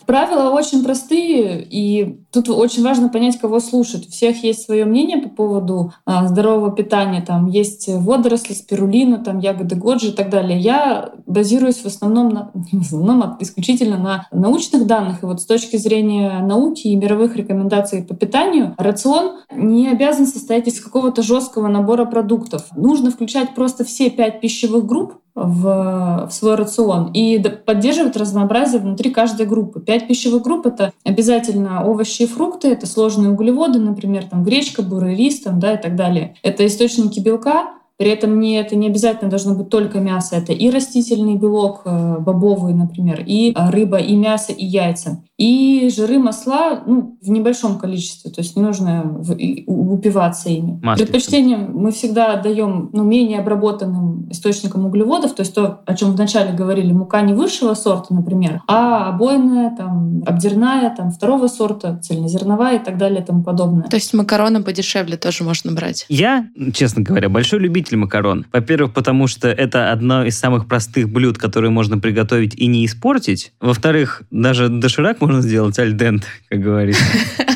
[0.07, 4.07] Правила очень простые, и тут очень важно понять, кого слушать.
[4.09, 7.23] У всех есть свое мнение по поводу а, здорового питания.
[7.23, 10.59] Там есть водоросли, спирулина, там ягоды годжи и так далее.
[10.59, 15.23] Я базируюсь в основном, на, в основном, а исключительно на научных данных.
[15.23, 20.69] И вот с точки зрения науки и мировых рекомендаций по питанию, рацион не обязан состоять
[20.69, 22.67] из какого-то жесткого набора продуктов.
[22.77, 29.11] Нужно включать просто все пять пищевых групп, в, в свой рацион и поддерживать разнообразие внутри
[29.11, 29.81] каждой группы.
[29.81, 35.15] Пять пищевых групп— это обязательно овощи и фрукты, это сложные углеводы, например, там гречка, бурый
[35.15, 36.37] рис там, да, и так далее.
[36.43, 40.71] Это источники белка, при этом не, это не обязательно должно быть только мясо, это и
[40.71, 45.23] растительный белок, э, бобовый, например, и э, рыба, и мясо, и яйца.
[45.39, 49.37] И жиры, масла ну, в небольшом количестве, то есть не нужно в-
[49.67, 50.81] упиваться ими.
[50.83, 51.13] Маслица.
[51.13, 56.53] Предпочтение мы всегда даем ну, менее обработанным источникам углеводов, то есть то, о чем вначале
[56.53, 62.85] говорили, мука не высшего сорта, например, а обойная, там, обдерная, там, второго сорта, цельнозерновая и
[62.85, 63.89] так далее и тому подобное.
[63.89, 66.07] То есть макароны подешевле тоже можно брать.
[66.09, 68.47] Я, честно говоря, большой любитель макарон.
[68.53, 73.53] Во-первых, потому что это одно из самых простых блюд, которые можно приготовить и не испортить.
[73.61, 77.03] Во-вторых, даже доширак можно сделать аль денте, как говорится.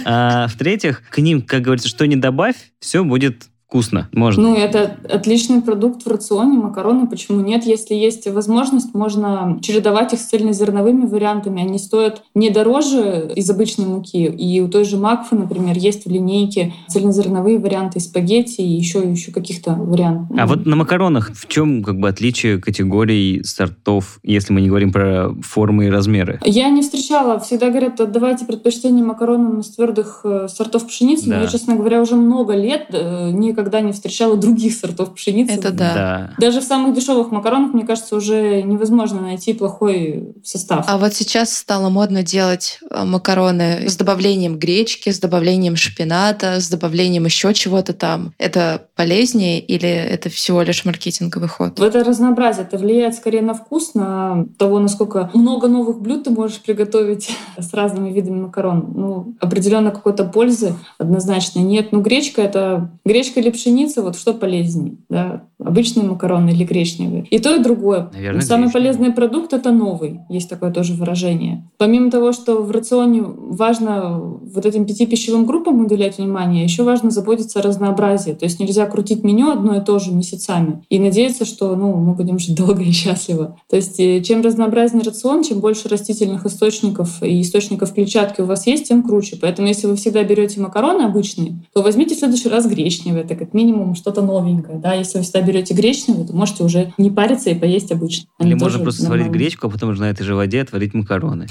[0.09, 4.09] А в-третьих, к ним, как говорится, что не добавь, все будет вкусно.
[4.13, 4.43] Можно.
[4.43, 7.65] Ну, это отличный продукт в рационе, макароны, почему нет?
[7.65, 11.63] Если есть возможность, можно чередовать их с цельнозерновыми вариантами.
[11.63, 14.25] Они стоят не дороже из обычной муки.
[14.27, 19.33] И у той же Макфы, например, есть в линейке цельнозерновые варианты спагетти и еще, еще
[19.33, 20.37] каких-то вариантов.
[20.39, 24.93] А вот на макаронах в чем как бы отличие категорий сортов, если мы не говорим
[24.93, 26.41] про формы и размеры?
[26.45, 27.41] Я не встречала.
[27.41, 31.29] Всегда говорят, отдавайте предпочтение макаронам из твердых э, сортов пшеницы.
[31.29, 31.37] Да.
[31.37, 35.55] Но я, честно говоря, уже много лет э, никогда не встречала других сортов пшеницы.
[35.55, 36.31] Это да.
[36.39, 40.85] Даже в самых дешевых макаронах, мне кажется, уже невозможно найти плохой состав.
[40.87, 46.69] А вот сейчас стало модно делать э, макароны с добавлением гречки, с добавлением шпината, с
[46.69, 48.35] добавлением еще чего-то там.
[48.37, 51.79] Это полезнее или это всего лишь маркетинговый ход?
[51.79, 56.31] В это разнообразие это влияет скорее на вкус, на того, насколько много новых блюд ты
[56.31, 58.93] можешь приготовить с разными видами макарон.
[58.95, 61.93] Ну, определенно какой-то пользы однозначно нет.
[61.93, 65.45] Ну, гречка— это гречка или пшеница, вот что полезнее, да?
[65.59, 67.25] Обычные макароны или гречневые.
[67.31, 68.11] И то, и другое.
[68.13, 70.21] Наверное, Самый полезный продукт— это новый.
[70.29, 71.69] Есть такое тоже выражение.
[71.79, 77.11] Помимо того, что в рационе важно вот этим пяти пищевым группам уделять внимание, еще важно
[77.11, 78.33] заботиться о разнообразии.
[78.33, 82.15] То есть нельзя крутить меню одно и то же месяцами и надеяться, что ну, мы
[82.15, 83.57] будем жить долго и счастливо.
[83.71, 88.67] То есть э, чем разнообразнее рацион, чем больше растительных источников и источников клетчатки у вас
[88.67, 89.39] есть, тем круче.
[89.41, 93.25] Поэтому если вы всегда берете макароны обычные, то возьмите в следующий раз гречневые.
[93.37, 94.79] Это как минимум что-то новенькое.
[94.79, 94.95] Да?
[94.95, 98.27] Если вы всегда берете гречневые, то можете уже не париться и поесть обычно.
[98.39, 99.39] Или Они можно тоже просто сварить нормально.
[99.39, 101.47] гречку, а потом уже на этой же воде отварить макароны.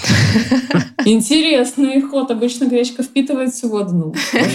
[1.05, 2.31] Интересный ход.
[2.31, 3.93] Обычно гречка впитывает всю воду.
[3.93, 4.13] Ну,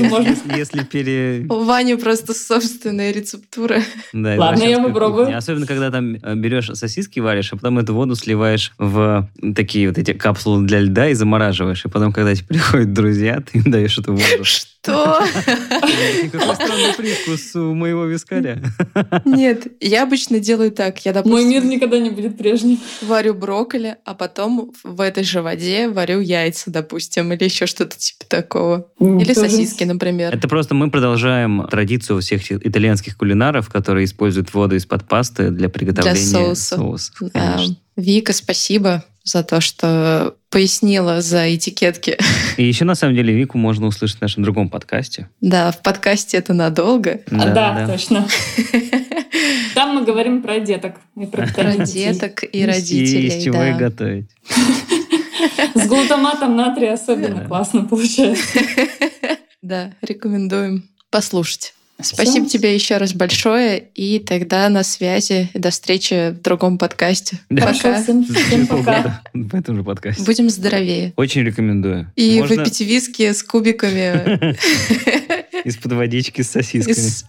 [0.09, 0.31] можно.
[0.31, 1.47] Если, если пере...
[1.49, 3.81] У Вани просто собственная рецептура.
[4.13, 5.27] Да, Ладно, я попробую.
[5.27, 5.39] кухня.
[5.39, 9.99] Особенно, когда там э, берешь сосиски, варишь, а потом эту воду сливаешь в такие вот
[9.99, 11.85] эти капсулы для льда и замораживаешь.
[11.85, 14.45] И потом, когда тебе приходят друзья, ты им даешь эту воду.
[14.45, 15.21] Что?
[16.33, 18.61] Какой странный привкус у моего вискаря.
[19.25, 21.05] Нет, я обычно делаю так.
[21.05, 22.79] Я, Мой мир допустим, никогда не будет прежним.
[23.03, 28.25] варю брокколи, а потом в этой же воде варю яйца, допустим, или еще что-то типа
[28.29, 28.89] такого.
[28.99, 30.35] Или сосиски, например.
[30.35, 36.17] Это просто мы продолжаем традицию всех итальянских кулинаров, которые используют воду из-под пасты для приготовления
[36.17, 36.77] соуса.
[36.77, 37.23] соусов.
[37.35, 37.77] А, конечно.
[37.97, 42.19] Вика, спасибо за то, что пояснила за этикетки.
[42.57, 45.29] И еще, на самом деле, Вику можно услышать в нашем другом подкасте.
[45.41, 47.21] Да, в подкасте это надолго.
[47.31, 48.27] А, да, точно.
[49.75, 53.29] Там мы говорим про деток и про Про деток и И родителей.
[53.29, 53.71] из чего да.
[53.71, 54.29] их готовить.
[55.75, 57.45] С глутаматом натрия особенно Да.
[57.47, 58.43] классно получается.
[59.63, 61.75] Да, рекомендуем послушать.
[62.03, 65.51] Спасибо тебе еще раз большое, и тогда на связи.
[65.55, 67.39] До встречи в другом подкасте.
[67.51, 67.63] Да.
[67.63, 68.03] Хорошо, Пока.
[68.03, 69.23] всем, всем Через пока.
[69.35, 70.23] В этом же подкасте.
[70.25, 71.13] Будем здоровее.
[71.17, 72.11] Очень рекомендую.
[72.17, 74.57] И Можно выпить виски с кубиками.
[75.65, 76.95] из-под водички с сосисками.
[76.95, 77.25] из-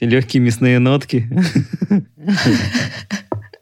[0.00, 1.28] Легкие мясные нотки.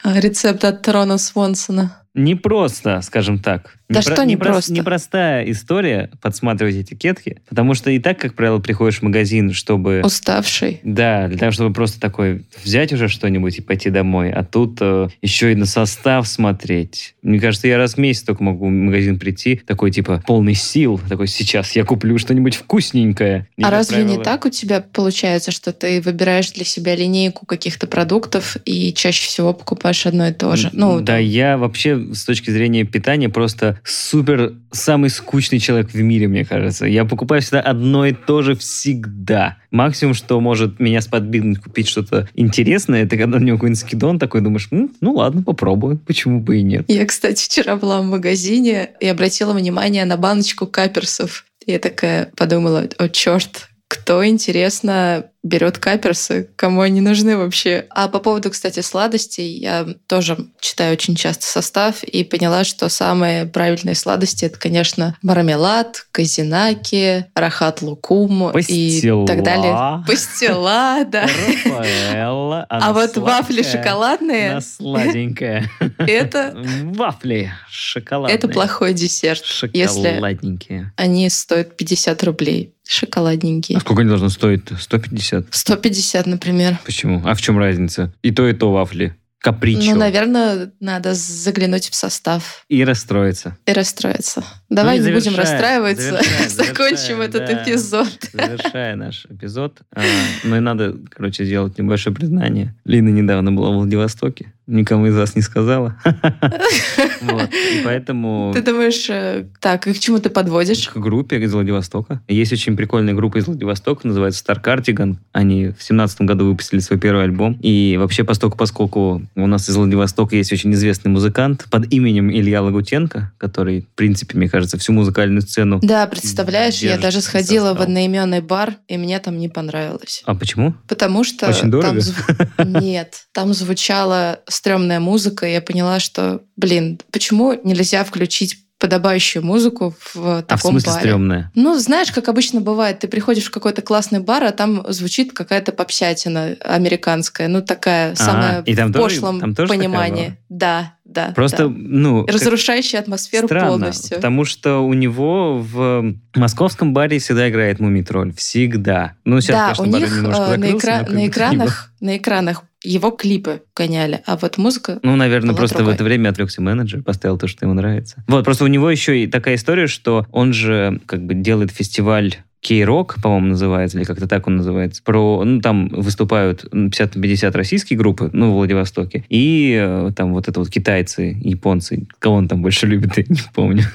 [0.04, 2.02] Рецепт от Рона Свонсона.
[2.14, 3.78] Непросто, скажем так.
[3.88, 4.72] Да Непро- что непросто?
[4.72, 10.02] Непростая история подсматривать этикетки, потому что и так, как правило, приходишь в магазин, чтобы...
[10.04, 10.80] Уставший.
[10.82, 14.30] Да, для того, чтобы просто такой взять уже что-нибудь и пойти домой.
[14.30, 17.14] А тут э, еще и на состав смотреть.
[17.22, 21.00] Мне кажется, я раз в месяц только могу в магазин прийти, такой типа полный сил,
[21.08, 23.48] такой сейчас я куплю что-нибудь вкусненькое.
[23.56, 27.46] И, а разве не правило, так у тебя получается, что ты выбираешь для себя линейку
[27.46, 30.68] каких-то продуктов и чаще всего покупаешь одно и то же?
[30.72, 36.28] Ну, да, я вообще с точки зрения питания просто супер самый скучный человек в мире,
[36.28, 36.86] мне кажется.
[36.86, 39.56] Я покупаю всегда одно и то же всегда.
[39.70, 44.40] Максимум, что может меня сподвигнуть купить что-то интересное, это когда у него какой-нибудь скидон такой,
[44.40, 46.84] думаешь, «М, ну ладно, попробую, почему бы и нет.
[46.88, 51.44] Я, кстати, вчера была в магазине и обратила внимание на баночку каперсов.
[51.66, 57.86] Я такая подумала, о, черт, кто, интересно, берет каперсы, кому они нужны вообще.
[57.90, 63.46] А по поводу, кстати, сладостей, я тоже читаю очень часто состав и поняла, что самые
[63.46, 70.04] правильные сладости это, конечно, мармелад, казинаки, рахат лукум и так далее.
[70.06, 71.22] Пастила, да.
[71.22, 75.70] Рафаэлла, А вот вафли шоколадные, она сладенькая.
[75.98, 78.36] это, Вафли шоколадные.
[78.36, 80.92] это плохой десерт, если Шоколадненькие.
[80.96, 82.74] они стоят 50 рублей.
[82.90, 83.76] Шоколадненькие.
[83.76, 84.62] А сколько они должны стоить?
[84.80, 85.37] 150?
[85.50, 86.78] 150, например.
[86.84, 87.22] Почему?
[87.24, 88.12] А в чем разница?
[88.22, 89.14] И то, и то вафли.
[89.40, 89.92] Капричо.
[89.92, 93.56] Ну, наверное, надо заглянуть в состав И расстроиться.
[93.66, 94.42] и расстроиться.
[94.68, 97.62] Давай Ну не будем расстраиваться, завершая, закончим завершая, этот да.
[97.62, 98.08] эпизод.
[98.32, 100.00] Завершая наш эпизод, а,
[100.42, 102.74] ну и надо, короче, сделать небольшое признание.
[102.84, 105.96] Лина недавно была в Владивостоке, никому из вас не сказала.
[107.84, 110.88] Поэтому Ты думаешь, э, так, и к чему ты подводишь?
[110.88, 112.20] к группе из Владивостока.
[112.28, 115.16] Есть очень прикольная группа из Владивостока, называется Star Cardigan.
[115.32, 117.58] Они в семнадцатом году выпустили свой первый альбом.
[117.62, 122.62] И вообще, поскольку, поскольку у нас из Владивостока есть очень известный музыкант под именем Илья
[122.62, 125.80] Лагутенко, который, в принципе, мне кажется, всю музыкальную сцену...
[125.82, 130.22] Да, представляешь, я даже сходила в одноименный бар, и мне там не понравилось.
[130.26, 130.74] А почему?
[130.86, 132.00] Потому что Очень дорого?
[132.64, 139.92] нет, там звучала стрёмная музыка, и я поняла, что, блин, почему нельзя включить подобающую музыку
[140.14, 141.00] в А в таком смысле баре?
[141.00, 141.52] стрёмная?
[141.56, 145.72] Ну, знаешь, как обычно бывает, ты приходишь в какой-то классный бар, а там звучит какая-то
[145.72, 150.36] попсятина американская, ну такая самая А, и там в тоже- пошлом там тоже понимании.
[150.48, 151.32] Да, да.
[151.34, 151.74] Просто, да.
[151.76, 152.24] ну...
[152.26, 154.16] разрушающая атмосферу Странно, полностью.
[154.16, 158.32] потому что у него в московском баре всегда играет Мумитроль.
[158.34, 159.14] Всегда.
[159.24, 161.92] Ну, сейчас, да, конечно, у них немножко э, на, закрылся, экра- но как на экранах,
[162.00, 165.92] на экранах его клипы гоняли, а вот музыка Ну, наверное, просто другой.
[165.92, 168.22] в это время отвлекся менеджер, поставил то, что ему нравится.
[168.28, 172.36] Вот, просто у него еще и такая история, что он же как бы делает фестиваль
[172.60, 175.02] Кей-рок, по-моему, называется, или как-то так он называется.
[175.02, 180.32] Про, ну, там выступают 50 на 50 российские группы, ну, в Владивостоке, и э, там
[180.32, 183.84] вот это вот китайцы, японцы, кого он там больше любит, я не помню.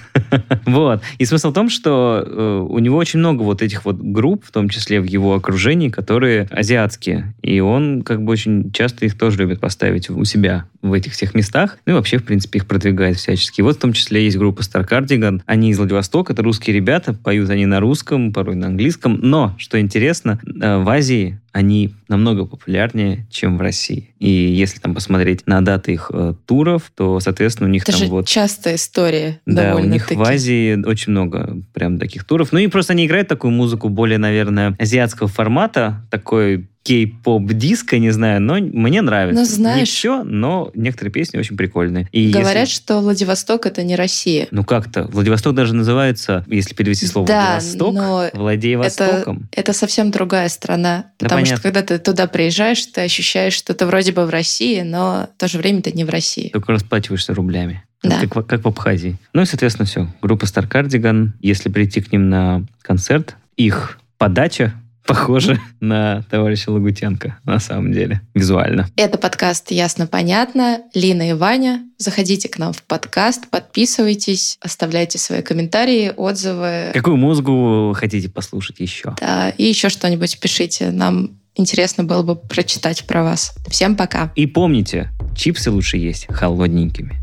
[0.66, 1.02] Вот.
[1.18, 4.52] И смысл в том, что э, у него очень много вот этих вот групп, в
[4.52, 7.34] том числе в его окружении, которые азиатские.
[7.42, 11.34] И он как бы очень часто их тоже любит поставить у себя в этих всех
[11.34, 11.78] местах.
[11.86, 13.62] Ну и вообще, в принципе, их продвигает всячески.
[13.62, 15.42] Вот в том числе есть группа Star Cardigan.
[15.46, 19.20] Они из Владивостока, это русские ребята, поют они на русском, порой на английском.
[19.22, 24.14] Но, что интересно, э, в Азии они намного популярнее, чем в России.
[24.20, 28.02] И если там посмотреть на даты их э, туров, то, соответственно, у них Это там
[28.02, 28.28] же вот...
[28.28, 29.40] частая история.
[29.46, 32.52] Да, у них в Азии очень много прям таких туров.
[32.52, 38.12] Ну и просто они играют такую музыку более, наверное, азиатского формата, такой кей-поп диско, не
[38.12, 39.40] знаю, но мне нравится.
[39.42, 42.08] Ну, знаешь- Не все, но некоторые песни очень прикольные.
[42.12, 44.48] И Говорят, если- что Владивосток это не Россия.
[44.52, 49.48] Ну как-то, Владивосток даже называется, если перевести слово Да, Владивосток, но владей Востоком.
[49.52, 51.06] Это совсем другая страна.
[51.20, 51.72] Да, потому что понятно.
[51.72, 55.48] когда ты туда приезжаешь, ты ощущаешь, что ты вроде бы в России, но в то
[55.48, 56.50] же время ты не в России.
[56.50, 57.84] Только расплачиваешься рублями.
[58.04, 58.20] Да.
[58.28, 59.18] Как, как в Абхазии.
[59.34, 60.14] Ну и, соответственно, все.
[60.22, 61.30] Группа Star Cardigan.
[61.40, 64.74] Если прийти к ним на концерт, их подача
[65.06, 68.88] похожа на товарища Лагутенко, на самом деле, визуально.
[68.96, 70.82] Это подкаст «Ясно-понятно».
[70.94, 71.84] Лина и Ваня.
[71.98, 76.92] Заходите к нам в подкаст, подписывайтесь, оставляйте свои комментарии, отзывы.
[76.94, 79.16] Какую музыку вы хотите послушать еще?
[79.20, 80.92] Да, и еще что-нибудь пишите.
[80.92, 83.56] Нам интересно было бы прочитать про вас.
[83.68, 84.32] Всем пока.
[84.36, 87.23] И помните, чипсы лучше есть холодненькими.